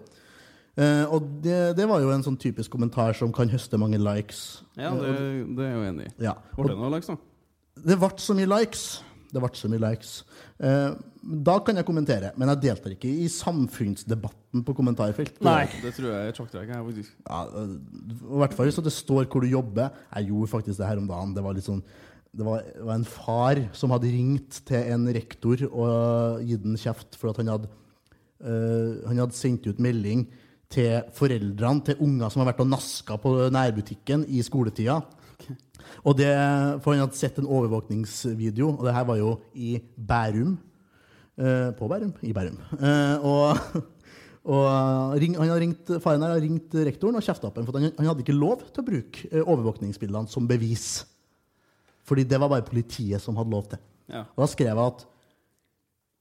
[0.79, 4.61] Uh, og det, det var jo en sånn typisk kommentar som kan høste mange likes.
[4.79, 5.11] Ja, det,
[5.59, 6.13] det er jeg jo enig i.
[6.29, 6.37] Ja.
[6.55, 7.19] Ble det noen likes, da?
[7.83, 8.85] Det ble så mye likes.
[9.29, 10.13] Det ble så mye likes.
[10.63, 10.95] Uh,
[11.49, 15.43] da kan jeg kommentere, men jeg deltar ikke i samfunnsdebatten på kommentarfelt.
[15.45, 15.65] Nei.
[15.83, 16.71] Det tror jeg er sjakktrekk.
[16.71, 19.91] Ja, I hvert fall hvis det står hvor du jobber.
[20.15, 21.35] Jeg gjorde faktisk det her om dagen.
[21.35, 21.83] Det var litt sånn
[22.37, 26.77] det var, det var en far som hadde ringt til en rektor og gitt ham
[26.79, 27.71] kjeft for at han hadde,
[28.45, 30.27] eh, han hadde sendt ut melding
[30.69, 35.01] til foreldrene til unger som har vært og naska på nærbutikken i skoletida.
[36.05, 36.31] Og det,
[36.85, 40.59] for han hadde sett en overvåkningsvideo, og det her var jo i Bærum.
[41.39, 42.13] Eh, på Bærum?
[42.23, 42.59] I Bærum.
[42.77, 43.87] Uh, og
[44.49, 47.77] og ring, han hadde ringt, Faren her hadde ringt rektoren og kjefta på ham, for
[47.77, 51.03] han, han hadde ikke lov til å bruke overvåkningsbildene som bevis.
[52.09, 53.81] Fordi det var bare politiet som hadde lov til.
[54.09, 54.25] Ja.
[54.35, 55.07] Og da skrev jeg at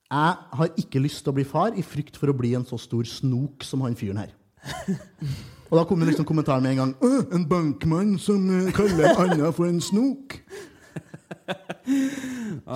[0.07, 2.79] jeg har ikke lyst til å bli far i frykt for å bli en så
[2.79, 4.31] stor snok som han fyren her.
[5.67, 6.93] Og da kom det liksom kommentaren med en gang.
[7.03, 10.37] «Åh, en bankmann som eh, kaller en annen for en snok.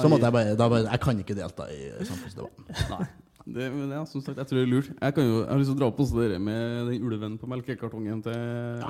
[0.01, 2.67] Så måtte jeg bare, da bare Jeg kan ikke delta i samfunnsdebatten.
[2.91, 3.07] Nei.
[3.51, 4.89] Det, men ja, som sagt, jeg tror det er lurt.
[4.91, 7.37] Jeg, kan jo, jeg har lyst til å dra opp også dere med den ulven
[7.41, 8.35] på melkekartongen til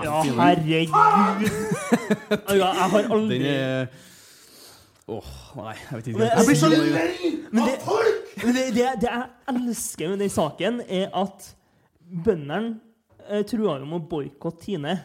[0.04, 1.46] Ja, herregud!
[2.60, 3.88] Jeg har aldri Den er
[5.12, 6.28] Åh, nei, jeg vet ikke.
[6.30, 8.30] Jeg blir så lei det- av folk!
[8.46, 11.50] Men det, det, det jeg elsker med den saken, er at
[12.26, 12.80] bøndene
[13.28, 14.96] eh, truer jo med å boikotte Tine.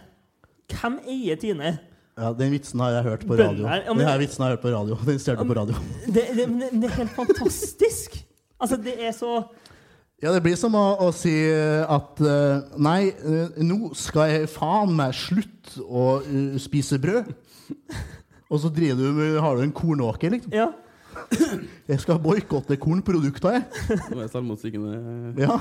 [0.70, 1.74] Hvem eier Tine?
[2.16, 3.66] Ja, Den vitsen har jeg hørt på radio.
[3.66, 3.84] radio.
[3.84, 4.96] ja, men- Den her vitsen har jeg hørt på radio.
[5.11, 5.74] Den stjal du på radio.
[6.07, 8.16] Det, det, men det, det er helt fantastisk!
[8.61, 9.34] Altså, det er så
[10.22, 14.94] Ja, det blir som å, å si at uh, Nei, uh, nå skal jeg faen
[14.96, 17.28] meg slutte å uh, spise brød.
[18.51, 20.53] Og så du med, har du en kornåker, liksom.
[20.55, 20.68] Ja.
[21.90, 23.62] Jeg skal boikotte kornprodukter, jeg.
[24.12, 25.57] Nå er selvmotsigende Ja.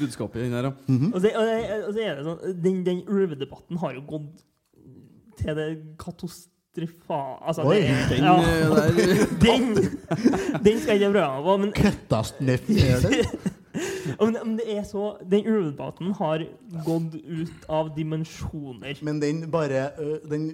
[0.00, 0.72] budskapet i den her, ja.
[1.14, 4.42] Og så, og, det- og så er det sånn Den, den ulvedebatten har jo gått
[5.38, 5.68] til det
[6.00, 7.20] katastrofa...
[7.46, 8.88] Altså, Oi, det Den ja, eh, der
[9.44, 9.66] den,
[10.64, 11.74] den skal jeg ikke prøve meg på, men
[12.40, 13.26] det.
[14.20, 16.44] Men, men det er så Den ulvedebatten har
[16.86, 18.98] gått ut av dimensjoner.
[19.06, 19.90] Men den bare
[20.28, 20.48] Den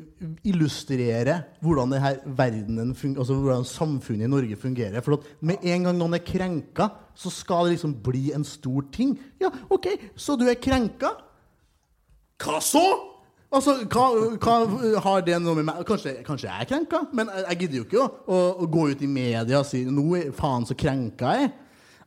[0.44, 5.04] illustrerer hvordan denne verdenen altså hvordan samfunnet i Norge fungerer.
[5.04, 9.14] For med en gang noen er krenka, så skal det liksom bli en stor ting.
[9.40, 11.14] Ja, OK, så du er krenka?
[12.42, 12.84] Hva så?
[13.52, 14.06] Altså, hva,
[14.40, 17.78] hva har det noe med meg Kanskje, kanskje jeg er krenka, men jeg, jeg gidder
[17.78, 20.06] jo ikke å, å, å gå ut i media og si Nå
[20.38, 21.50] faen så krenka jeg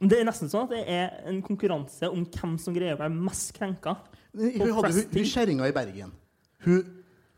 [0.01, 3.15] det er nesten sånn at det er en konkurranse om hvem som greier å være
[3.15, 3.95] mest krenka.
[4.35, 6.11] Hun hadde hun, hun kjerringa i Bergen.
[6.65, 6.81] Hun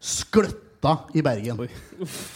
[0.01, 1.61] skløtta i Bergen.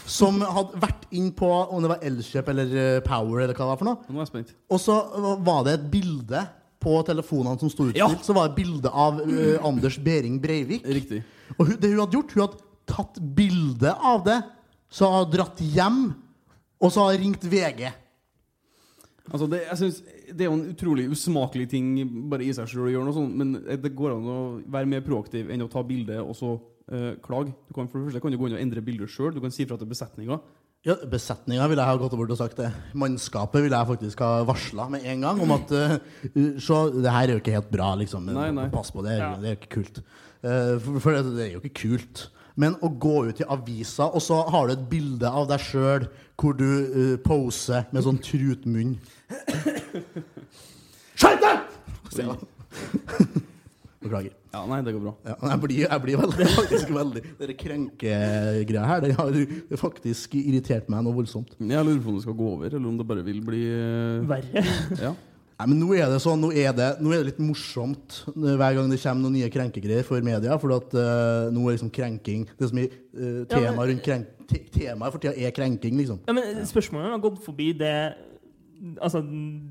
[0.10, 3.72] Som hadde vært inn på om det var Elkjøp eller eh, Power eller hva det
[3.74, 4.10] var for noe.
[4.10, 4.56] Nå er jeg spent.
[4.70, 4.98] Og så
[5.46, 6.44] var det et bilde
[6.82, 8.02] på telefonene som sto utstilt.
[8.02, 8.10] Ja.
[8.26, 10.86] Så var det et bilde av uh, Anders Behring Breivik.
[10.86, 11.22] Riktig.
[11.58, 14.40] Og hun, det hun hadde gjort, hun hadde tatt bilde av det,
[14.92, 16.00] så hadde hun dratt hjem,
[16.82, 17.84] og så hadde hun ringt VG.
[19.32, 20.00] Altså det, jeg synes,
[20.32, 21.92] det er jo en utrolig usmakelig ting
[22.32, 23.54] bare i seg selv å gjøre noe sånt, men
[23.84, 24.40] det går an å
[24.74, 27.54] være mer proaktiv enn å ta bilde og så uh, klage.
[27.70, 29.32] Du kan, for det første kan du gå inn og endre bildet sjøl.
[29.36, 30.40] Du kan si fra til besetninga.
[30.82, 32.72] Ja, Besetninga ville jeg ha gått bort og sagt det.
[32.98, 35.98] Mannskapet ville jeg faktisk ha varsla med en gang om at uh,
[36.58, 38.32] Se, det her er jo ikke helt bra, liksom.
[38.34, 38.68] Nei, nei.
[38.74, 39.36] Pass på, det Ja.
[39.38, 40.02] det er jo ikke kult.
[40.42, 42.24] Uh, for for det, det er jo ikke kult.
[42.60, 46.10] Men å gå ut i avisa, og så har du et bilde av deg sjøl
[46.42, 48.96] hvor du uh, poser med sånn trutmunn
[51.22, 51.58] Skjerp deg!
[52.20, 52.36] Ja.
[54.02, 54.34] Beklager.
[54.52, 55.12] Ja, nei, det går bra.
[55.24, 59.38] Ja, jeg blir, jeg blir veldig, faktisk veldig Dere krenkegreia her, det har
[59.80, 61.54] faktisk irritert meg noe voldsomt.
[61.60, 64.26] Jeg lurer på om det skal gå over, eller om det bare vil bli eh,
[64.28, 64.66] Verre.
[65.00, 65.14] Ja.
[65.62, 68.80] Nei, men nå er det sånn, nå er det, nå er det litt morsomt hver
[68.80, 70.56] gang det kommer noen nye krenkegreier for media.
[70.58, 74.32] For at uh, nå er liksom krenking Det som er uh, Ja, temaet rundt krenk,
[74.50, 76.18] te, Temaet for tida er krenking, liksom.
[76.26, 77.94] Ja, men spørsmålet har gått forbi det
[79.02, 79.22] Altså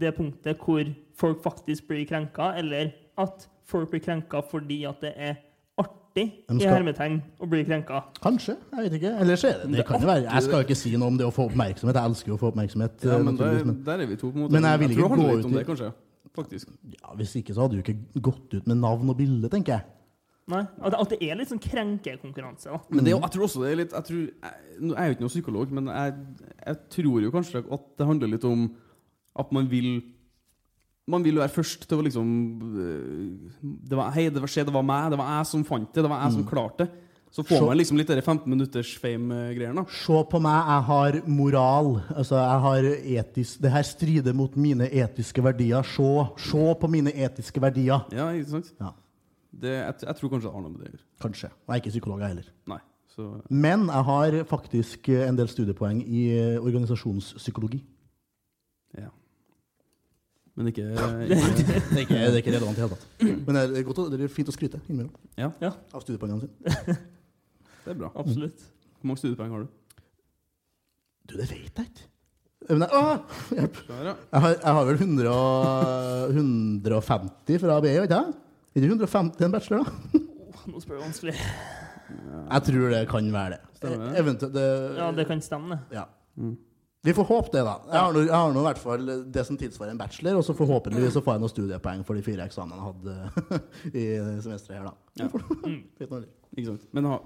[0.01, 0.85] det punktet hvor
[1.19, 5.39] folk faktisk blir krenka, eller at folk blir krenka fordi at det er
[5.81, 8.05] artig i hermetegn å bli krenka.
[8.23, 8.57] Kanskje.
[8.75, 9.13] Jeg vet ikke.
[9.25, 10.27] Eller så er det Det kan jo være.
[10.29, 11.99] Jeg skal ikke si noe om det å få oppmerksomhet.
[11.99, 13.05] Jeg elsker jo å få oppmerksomhet.
[13.05, 14.55] ja, men der, der er vi to, på en måte.
[14.57, 15.93] Men jeg vil tror ikke det handler gå litt ut om det, kanskje.
[16.37, 16.69] Faktisk.
[16.95, 19.87] ja, Hvis ikke så hadde du ikke gått ut med navn og bilde, tenker jeg.
[20.51, 22.71] Nei, At at det er litt sånn krenkekonkurranse.
[22.71, 22.79] da.
[22.91, 25.15] Men det, er jeg tror også det er litt Jeg, tror, jeg, jeg er jo
[25.17, 26.15] ikke noen psykolog, men jeg,
[26.67, 28.65] jeg tror jo kanskje at det handler litt om
[29.41, 30.01] at man vil
[31.11, 32.27] Man vil være først til å liksom
[32.79, 33.53] øh,
[33.91, 35.09] det var, Hei, det var, skje, det var meg.
[35.11, 36.05] Det var jeg som fant det.
[36.05, 37.07] Det var jeg som klarte det.
[37.35, 39.85] Så får man liksom litt de 15 minutters fame-greiene.
[39.95, 41.91] Se på meg, jeg har moral.
[42.15, 42.89] Altså, jeg har
[43.23, 45.87] etisk Det her strider mot mine etiske verdier.
[45.87, 46.09] Se,
[46.51, 48.03] se på mine etiske verdier.
[48.15, 48.73] Ja, ikke sant?
[48.83, 48.91] Ja,
[49.51, 51.05] Det, jeg, jeg tror kanskje det har noe med det å gjøre.
[51.23, 51.51] kanskje.
[51.55, 52.51] Og jeg er ikke psykolog, jeg heller.
[52.71, 52.81] Nei.
[53.15, 57.83] Så Men jeg har faktisk eh, en del studiepoeng i eh, organisasjonspsykologi.
[58.99, 59.11] ja.
[60.61, 63.07] Men ikke, ikke Det er ikke, det er ikke relevant i det hele tatt.
[63.47, 66.97] Men det er, godt, det er fint å skryte innimellom Ja, Ja, av studiepoengene sine.
[67.87, 68.11] det er bra.
[68.21, 68.61] absolutt.
[69.01, 69.71] Hvor mange studiepoeng har du?
[71.31, 72.07] Du, det vet jeg ikke.
[72.69, 73.79] Men jeg, åh, hjelp.
[73.89, 75.35] Jeg har, jeg har vel 100,
[76.37, 78.35] 150 fra BI, ikke jeg?
[78.77, 80.21] Er det 150 en bachelor, da?
[80.51, 81.35] Oh, nå spør du vanskelig.
[82.11, 83.61] Jeg tror det kan være det.
[83.81, 84.11] Stemmer det?
[84.21, 84.67] Eventuelt det,
[84.99, 85.97] Ja, det kan stemme, det.
[86.03, 86.05] ja.
[86.37, 86.53] Mm.
[87.03, 87.75] Vi får håpe det, da.
[87.89, 91.23] Jeg har nå- i hvert fall det som tilsvarer en bachelor, og så forhåpentligvis så
[91.25, 93.61] får jeg noen studiepoeng for de fire eksamene jeg hadde
[94.03, 94.05] i
[94.45, 94.93] semesteret her, da.
[95.17, 95.31] Ja.
[95.65, 95.79] Mm.
[96.59, 96.85] Ikke sant?
[96.93, 97.17] Men ha,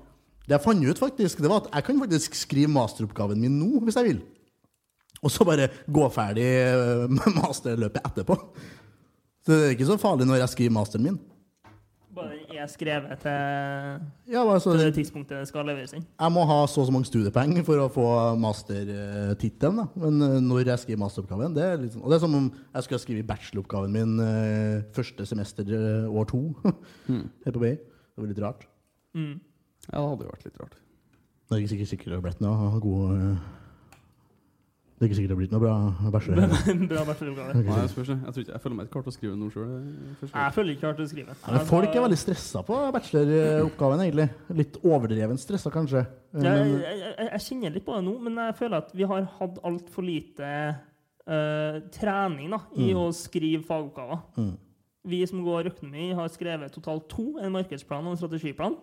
[0.46, 3.80] Det jeg fant ut, faktisk, det var at jeg kan faktisk skrive masteroppgaven min nå,
[3.88, 4.22] hvis jeg vil.
[5.24, 8.36] Og så bare gå ferdig eh, med masterløpet etterpå.
[9.44, 11.18] Så det er ikke så farlig når jeg skriver masteren min.
[12.64, 16.04] Er skrevet til, Ja, altså, til det tidspunktet det skal leveres inn.
[16.06, 18.06] Jeg må ha så og så mange studiepoeng for å få
[18.40, 19.82] mastertittelen.
[20.00, 22.46] Men eh, når jeg skriver masteroppgaven det er litt sånn, Og det er som om
[22.48, 26.40] jeg skulle skrive bacheloroppgaven min eh, første semester eh, år to.
[27.44, 27.74] Her på BI.
[27.74, 28.64] Det var litt rart.
[29.12, 29.34] Mm.
[29.90, 30.80] Ja, det hadde jo vært litt rart.
[31.44, 33.36] Det er ikke sikkert, sikkert blitt noe god
[34.94, 36.52] Det er ikke sikkert det blitt noe bra bachelor.
[37.34, 37.46] Bra.
[37.50, 38.14] Nei, jeg, spørs, det.
[38.14, 39.72] jeg, tror ikke, jeg føler meg ikke klar til å skrive noe sjøl.
[40.22, 41.34] Jeg føler ikke klart å skrive.
[41.34, 44.28] Ja, men folk er veldig stressa på bacheloroppgaven, egentlig.
[44.60, 46.04] Litt overdreven stressa, kanskje.
[46.38, 46.46] Men,
[46.78, 49.58] jeg, jeg, jeg kjenner litt på det nå, men jeg føler at vi har hatt
[49.66, 50.52] altfor lite
[51.26, 54.22] uh, trening da, i å skrive fagoppgaver.
[54.38, 54.54] Mm.
[55.10, 58.78] Vi som går økonomi, har skrevet totalt to, en markedsplan og en strategiplan.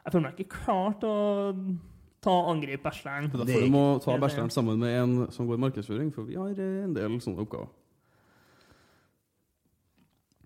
[0.00, 1.52] Jeg føler meg ikke klar til å
[2.22, 3.30] ta og angripe bacheloren.
[3.30, 6.22] Det er er derfor du må ta ikke- sammen med en som går markedsføring, for
[6.22, 7.68] vi har eh, en del sånne oppgaver.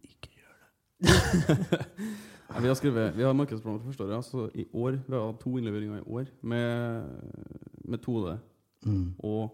[0.05, 0.55] ikke gjør
[1.01, 1.87] det.
[2.55, 4.17] Nei, vi har skrevet, vi har markedsplaner for første året.
[4.17, 7.05] Altså i år, Vi har hatt to innleveringer i år med
[7.85, 8.39] metode
[8.87, 9.15] Mm.
[9.25, 9.51] og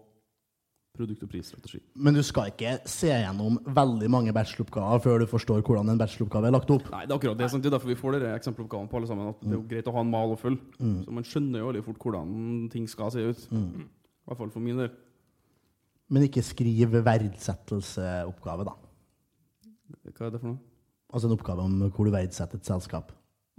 [0.97, 1.79] produkt- og prisstrategi.
[1.95, 6.49] Men du skal ikke se gjennom veldig mange bacheloroppgaver før du forstår hvordan en bacheloroppgave
[6.49, 6.89] er lagt opp.
[6.91, 7.49] Nei, det er akkurat det.
[7.53, 7.63] sant?
[7.63, 9.29] Det er derfor vi får dere eksempeloppgavene på alle sammen.
[9.31, 10.59] At det er jo greit å ha en mal å følge.
[11.05, 12.35] Så man skjønner jo veldig fort hvordan
[12.73, 13.47] ting skal se ut.
[13.51, 13.87] I
[14.27, 14.91] hvert fall for min del.
[16.11, 18.75] Men ikke skriv verdsettelseoppgave, da.
[20.11, 20.59] Hva er det for noe?
[21.11, 23.11] Altså en oppgave om hvor du verdsetter et selskap.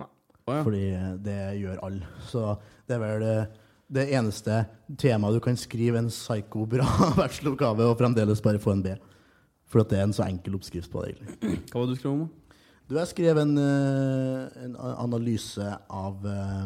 [0.03, 0.63] Å ja.
[0.67, 0.85] Fordi
[1.23, 2.07] det gjør alle.
[2.29, 2.45] Så
[2.89, 3.25] det er vel
[3.93, 4.63] det, eneste
[4.99, 6.87] temaet du kan skrive en psyko-bra
[7.19, 8.95] bacheloroppgave og fremdeles bare få en B.
[9.73, 11.59] For at det er en så enkel oppskrift på det, egentlig.
[11.73, 12.31] Hva var det du skrev om?
[12.89, 16.65] Du, jeg skrev en, eh, en analyse av eh,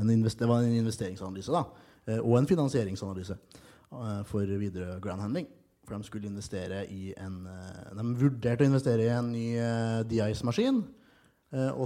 [0.00, 1.64] en Det var en investeringsanalyse, da.
[2.06, 3.36] eh, Og en finansieringsanalyse
[4.24, 5.48] for videre ground handling.
[5.84, 7.42] For de skulle investere i en
[7.98, 9.46] De vurderte å investere i en ny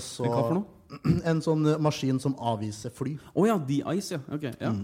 [0.05, 0.84] så Hva for noe?
[1.31, 3.17] En sånn eh, maskin som avviser fly.
[3.35, 4.23] Å ja, de-ice, ja.
[4.35, 4.75] Ok, ja.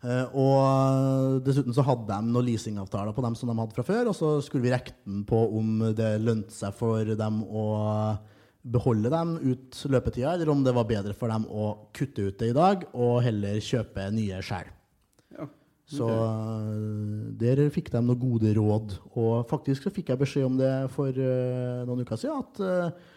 [0.00, 4.12] Eh, og dessuten så hadde de noen leasingavtaler på dem som de hadde fra før,
[4.12, 7.64] og så skulle vi regne på om det lønte seg for dem å
[8.60, 12.50] beholde dem ut løpetida, eller om det var bedre for dem å kutte ut det
[12.52, 14.68] i dag og heller kjøpe nye sjæl.
[15.38, 15.48] ja.
[15.90, 18.94] Så eh, der fikk de noen gode råd.
[19.18, 23.08] Og faktisk så fikk jeg beskjed om det for uh, noen uker siden, at uh,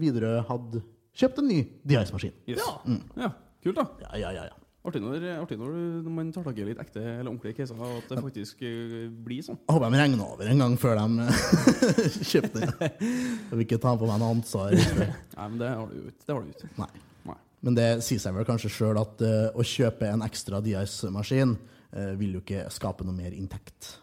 [0.00, 0.80] Widerøe hadde
[1.16, 2.34] kjøpt en ny DICE-maskin.
[2.48, 2.62] Yes.
[2.62, 2.98] Ja.
[3.26, 3.30] ja.
[3.60, 3.86] Kult, da.
[4.06, 4.60] Ja, ja, ja, ja.
[4.80, 5.74] Artig når, artig når,
[6.08, 8.94] man tar tak i litt ekte eller ordentlige caser, at det faktisk uh,
[9.26, 9.58] blir sånn.
[9.66, 11.26] Jeg håper de regner over en gang før de
[12.30, 12.72] kjøpte den.
[12.80, 14.72] Jeg vil ikke ta på meg noe ansvar.
[15.36, 16.24] Nei, men det har du jo ikke.
[16.24, 16.70] Det har du ikke.
[16.80, 16.88] Nei.
[17.28, 17.36] Nei.
[17.68, 22.14] Men det sier seg vel kanskje sjøl at uh, å kjøpe en ekstra DIS-maskin uh,
[22.16, 23.98] vil jo ikke skape noe mer inntekt.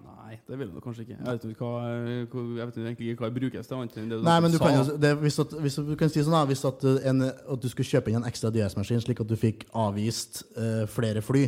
[0.00, 1.16] Nei, det vil du kanskje ikke.
[1.18, 3.76] Jeg vet, ikke hva, jeg vet egentlig ikke hva jeg brukes til.
[3.78, 4.64] annet enn det Nei, men du sa.
[4.64, 7.26] kan jo det, hvis, at, hvis du kan si sånn da, hvis at, eh, en,
[7.28, 11.24] at du skulle kjøpe inn en ekstra DIS-maskin, slik at du fikk avvist uh, flere
[11.24, 11.44] fly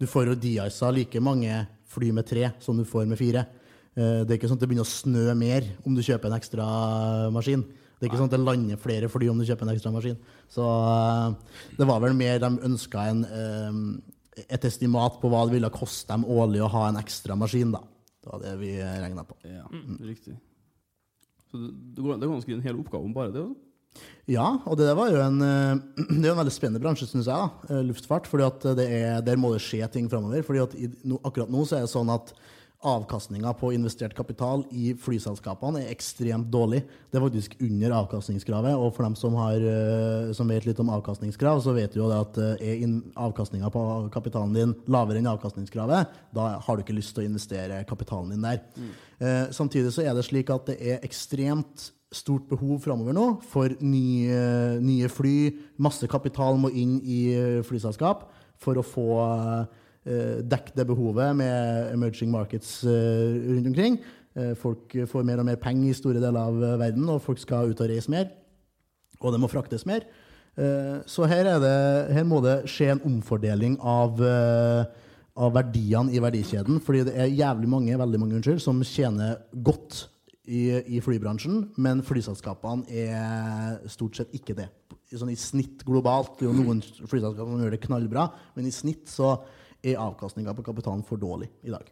[0.00, 1.60] Du får jo DIS-a like mange
[1.94, 3.46] fly med tre som du får med fire.
[3.94, 6.38] Uh, det er ikke sånn at det begynner å snø mer om du kjøper en
[6.38, 6.66] ekstra
[7.34, 7.62] maskin.
[7.94, 10.18] Det er ikke sånn at det lander flere fly om du kjøper en ekstra maskin.
[10.50, 13.22] Så uh, det var vel mer de ønska en,
[14.48, 17.72] et estimat på hva det ville koste dem årlig å ha en ekstra maskin.
[17.74, 17.82] da.
[18.24, 19.36] Det var det vi regna på.
[19.44, 19.66] Ja,
[20.00, 20.36] riktig.
[21.50, 23.44] Så det, det går an å skrive en hel oppgave om bare det?
[23.44, 23.60] Også?
[24.26, 25.76] Ja, og det var jo en, eh,
[26.20, 27.36] det er en veldig spennende bransje, syns jeg.
[27.36, 28.26] da, eh, Luftfart.
[28.30, 30.42] fordi at det er, Der må det skje ting framover.
[30.42, 32.32] akkurat nå så er det sånn at
[32.84, 36.82] avkastninga på investert kapital i flyselskapene er ekstremt dårlig.
[37.10, 38.76] Det er faktisk under avkastningskravet.
[38.76, 42.10] Og for dem som, har, eh, som vet litt om avkastningskrav, så vet du jo
[42.14, 42.84] at eh, er
[43.16, 47.82] avkastninga på kapitalen din lavere enn avkastningskravet, da har du ikke lyst til å investere
[47.88, 48.62] kapitalen din der.
[49.18, 53.72] Eh, samtidig så er det slik at det er ekstremt stort behov framover nå for
[53.82, 55.38] nye, nye fly.
[55.82, 58.28] Masse kapital må inn i eh, flyselskap
[58.62, 59.08] for å få
[60.06, 63.98] eh, dekket det behovet med emerging markets eh, rundt omkring.
[64.34, 67.72] Eh, folk får mer og mer penger i store deler av verden, og folk skal
[67.72, 68.30] ut og reise mer.
[69.20, 70.06] Og det må fraktes mer.
[71.10, 71.78] Så her, er det,
[72.14, 76.78] her må det skje en omfordeling av, av verdiene i verdikjeden.
[76.78, 80.04] Fordi det er jævlig mange, veldig mange unnskyld, som tjener godt
[80.44, 84.68] i, i flybransjen, men flyselskapene er stort sett ikke det.
[85.14, 88.26] Sånn, I snitt globalt det er jo noen flyselskaper som gjør det knallbra,
[88.56, 89.36] men i snitt så
[89.84, 91.90] er avkastninga på kapitalen for dårlig i dag.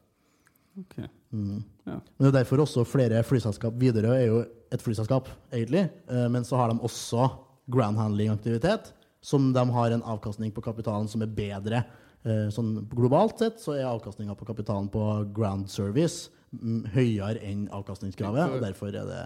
[0.80, 0.97] Ok.
[0.99, 1.09] Ja.
[1.32, 4.38] Men det er derfor også flere flyselskap Widerøe er jo
[4.72, 5.90] et flyselskap, egentlig.
[6.09, 7.26] eh, Men så har de også
[7.72, 11.84] ground handling-aktivitet, som de har en avkastning på kapitalen som er bedre.
[12.24, 15.03] Eh, sånn globalt sett så er avkastninga på kapitalen på
[15.34, 19.22] ground service mm, høyere enn avkastningskravet, og derfor er det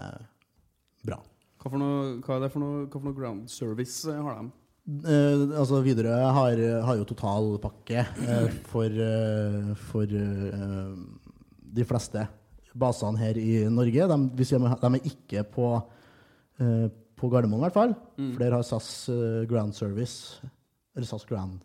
[1.07, 1.21] bra.
[1.63, 4.51] Hva, noe, hva er det for noe, for noe ground service har de?
[4.87, 10.93] Eh, altså Widerøe har, har jo totalpakke uh, for, uh, for eh,
[11.75, 12.23] de fleste
[12.77, 14.07] basene her i Norge.
[14.07, 15.67] De, sier de er ikke på,
[16.61, 17.95] eh, på Gardermoen, i hvert fall.
[18.17, 18.33] Mm.
[18.39, 20.41] Der har SAS Grand Ground Service,
[20.95, 21.59] eller SAS Ground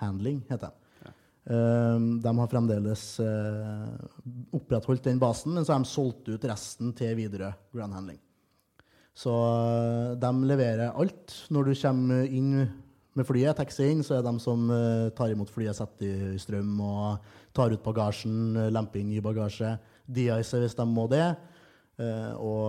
[0.00, 0.92] Handling, heter de.
[1.04, 1.14] Ja.
[1.54, 3.90] Eh, de har fremdeles eh,
[4.56, 8.22] opprettholdt den basen, men så har de solgt ut resten til Widerøe Ground Handling.
[9.16, 11.32] Så eh, de leverer alt.
[11.52, 12.50] Når du kommer inn
[13.16, 16.40] med flyet, taxi inn, så er det de som eh, tar imot flyet, setter i
[16.40, 19.72] strøm og tar ut bagasjen, eh, lemper inn ny bagasje.
[20.04, 21.24] De-ice hvis de må det.
[21.96, 22.68] Og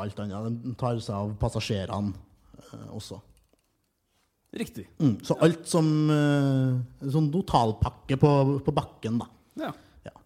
[0.00, 0.56] alt annet.
[0.64, 2.14] De tar seg av passasjerene
[2.88, 3.20] også.
[4.56, 4.86] Riktig.
[4.96, 5.18] Mm.
[5.26, 8.30] Så alt som sånn totalpakke på,
[8.64, 9.28] på bakken, da.
[9.60, 9.70] Ja.
[10.08, 10.16] Ja.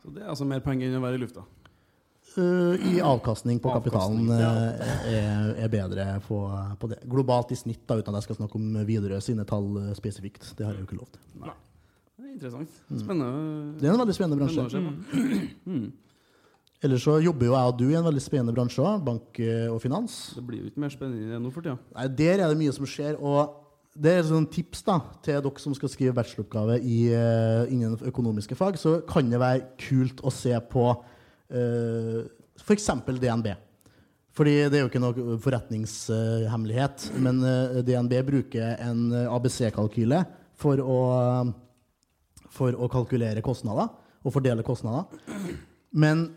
[0.00, 1.42] Så det er altså mer penger enn å være i lufta.
[2.36, 6.40] Eh, I avkastning på kapitalen eh, er, er bedre på,
[6.80, 6.98] på det.
[7.08, 10.50] Globalt i snitt, da, uten at jeg skal snakke om Widerøe sine tall eh, spesifikt.
[10.58, 11.22] Det har jeg jo ikke lov til.
[12.16, 12.80] Det er interessant.
[12.92, 13.76] Spennende.
[13.80, 14.66] Det er en veldig spennende bransje.
[14.68, 15.70] spennende på.
[15.72, 15.92] Mm.
[16.84, 19.38] Ellers så jobber jo jeg og du i en veldig spennende bransje òg, bank
[19.72, 20.18] og finans.
[20.36, 21.78] Det blir jo ikke mer spennende enn nå for tida.
[21.96, 23.16] Nei, Der er det mye som skjer.
[23.16, 23.62] og
[23.96, 27.96] det er et sånn tips da, til dere som skal skrive bacheloroppgave i, eh, innen
[28.10, 28.76] økonomiske fag.
[28.76, 30.90] Så kan det være kult å se på
[31.50, 32.24] uh,
[32.60, 32.90] f.eks.
[33.06, 33.52] DNB.
[34.36, 37.06] Fordi det er jo ikke noe forretningshemmelighet.
[37.24, 40.18] men eh, DNB bruker en eh, ABC-kalkyle
[40.60, 40.82] for,
[42.52, 43.88] for å kalkulere kostnader
[44.20, 45.08] og fordele kostnader.
[45.96, 46.28] Men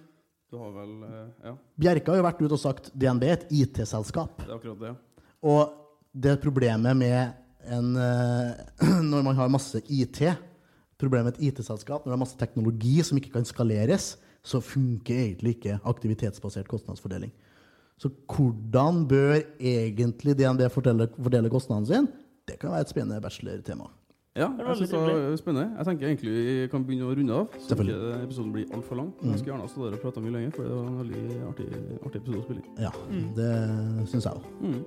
[0.50, 1.54] Du har vel eh, Ja,
[1.84, 4.46] Bjerke har jo vært ute og sagt DNB er et IT-selskap.
[4.46, 4.94] det er akkurat det.
[5.44, 5.76] Og
[6.16, 7.36] det problemet med
[7.68, 8.64] en eh,
[9.12, 10.24] Når man har masse IT,
[11.00, 14.14] problemet med et IT-selskap, når det er masse teknologi som ikke kan skaleres,
[14.50, 17.32] så funker egentlig ikke aktivitetsbasert kostnadsfordeling.
[18.00, 22.08] Så hvordan bør egentlig DNB fordele, fordele kostnaden sin?
[22.48, 23.90] Det kan være et spennende bachelortema.
[24.40, 25.72] Ja, jeg synes det er var spennende.
[25.78, 27.56] Jeg tenker egentlig vi kan begynne å runde av.
[27.60, 29.10] Så ikke episoden blir altfor lang.
[29.20, 29.32] Mm.
[29.32, 31.68] Jeg skulle gjerne stått der og prata mye lenger, for det var en veldig artig,
[32.06, 32.84] artig episode å spille inn.
[32.86, 32.92] Ja,
[33.40, 33.52] det
[34.14, 34.48] syns jeg òg.
[34.64, 34.80] Mm.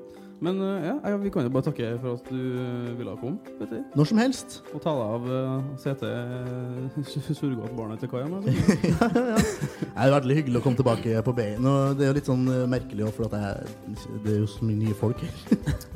[0.43, 3.85] Men eh, ja, vi kan jo bare takke for at du eh, ville komme, Petter.
[3.95, 4.57] Når som helst.
[4.75, 8.27] Og ta deg av uh, setet surrogatbarnet til Kaja.
[8.27, 9.39] ja, ja.
[9.39, 11.37] Det er veldig hyggelig å komme tilbake på.
[11.37, 14.51] Og det er jo litt sånn eh, merkelig òg, for at jeg, det er jo
[14.51, 15.37] så mye nye folk her.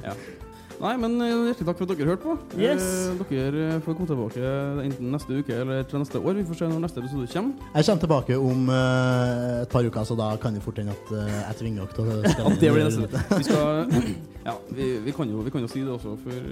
[0.77, 2.35] Nei, men eh, hjertelig takk for at dere hørte på.
[2.61, 2.85] Yes.
[2.85, 4.51] Eh, dere eh, får komme tilbake
[4.85, 6.37] enten neste uke eller til neste år.
[6.37, 7.71] Vi får se når neste episode kommer.
[7.73, 11.15] Jeg kommer tilbake om eh, et par uker, så da kan det fort hende at
[11.17, 13.23] eh, jeg tvinger dere til å det blir neste.
[13.33, 13.97] Vi, skal,
[14.51, 16.45] ja, vi, vi, kan jo, vi kan jo si det også før,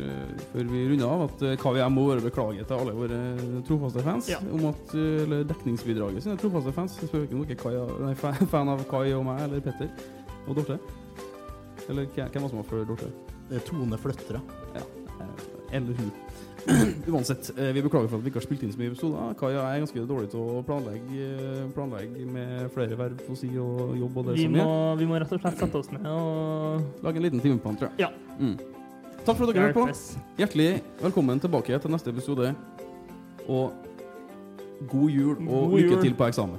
[0.54, 3.20] før vi runder av, at KVM må være beklage til alle våre
[3.68, 4.32] trofaste fans.
[4.32, 4.40] Ja.
[4.56, 6.96] Om at, eller dekningsbidraget sine trofaste fans.
[7.02, 9.92] Jeg spør ikke om dere er fan av Kai og meg, eller Petter
[10.48, 10.80] og Dorte.
[11.90, 13.12] Eller hvem hvem var som var før Dorte?
[13.52, 14.40] Eh, Tone Fløttere.
[14.74, 14.84] Ja.
[15.72, 16.12] Eller hun.
[17.12, 19.34] Uansett, eh, vi beklager for at vi ikke har spilt inn så mye episoder.
[19.36, 23.92] Kaja er ganske dårlig til å planlegge, eh, planlegge med flere verv å si og
[24.00, 24.96] jobb og det Vi som må, er.
[25.02, 28.06] vi må rett og slett sette oss ned og Lage en liten timeplan, tror jeg.
[28.06, 28.12] Ja.
[28.38, 28.56] Mm.
[29.24, 30.14] Takk for at dere hørte på.
[30.40, 30.70] Hjertelig
[31.02, 32.54] velkommen tilbake til neste episode.
[33.48, 33.72] Og
[34.88, 36.02] god jul og God lykke jul.
[36.02, 36.56] til på eksamen.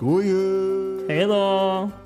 [0.00, 1.04] God jul!
[1.08, 2.03] Hei da!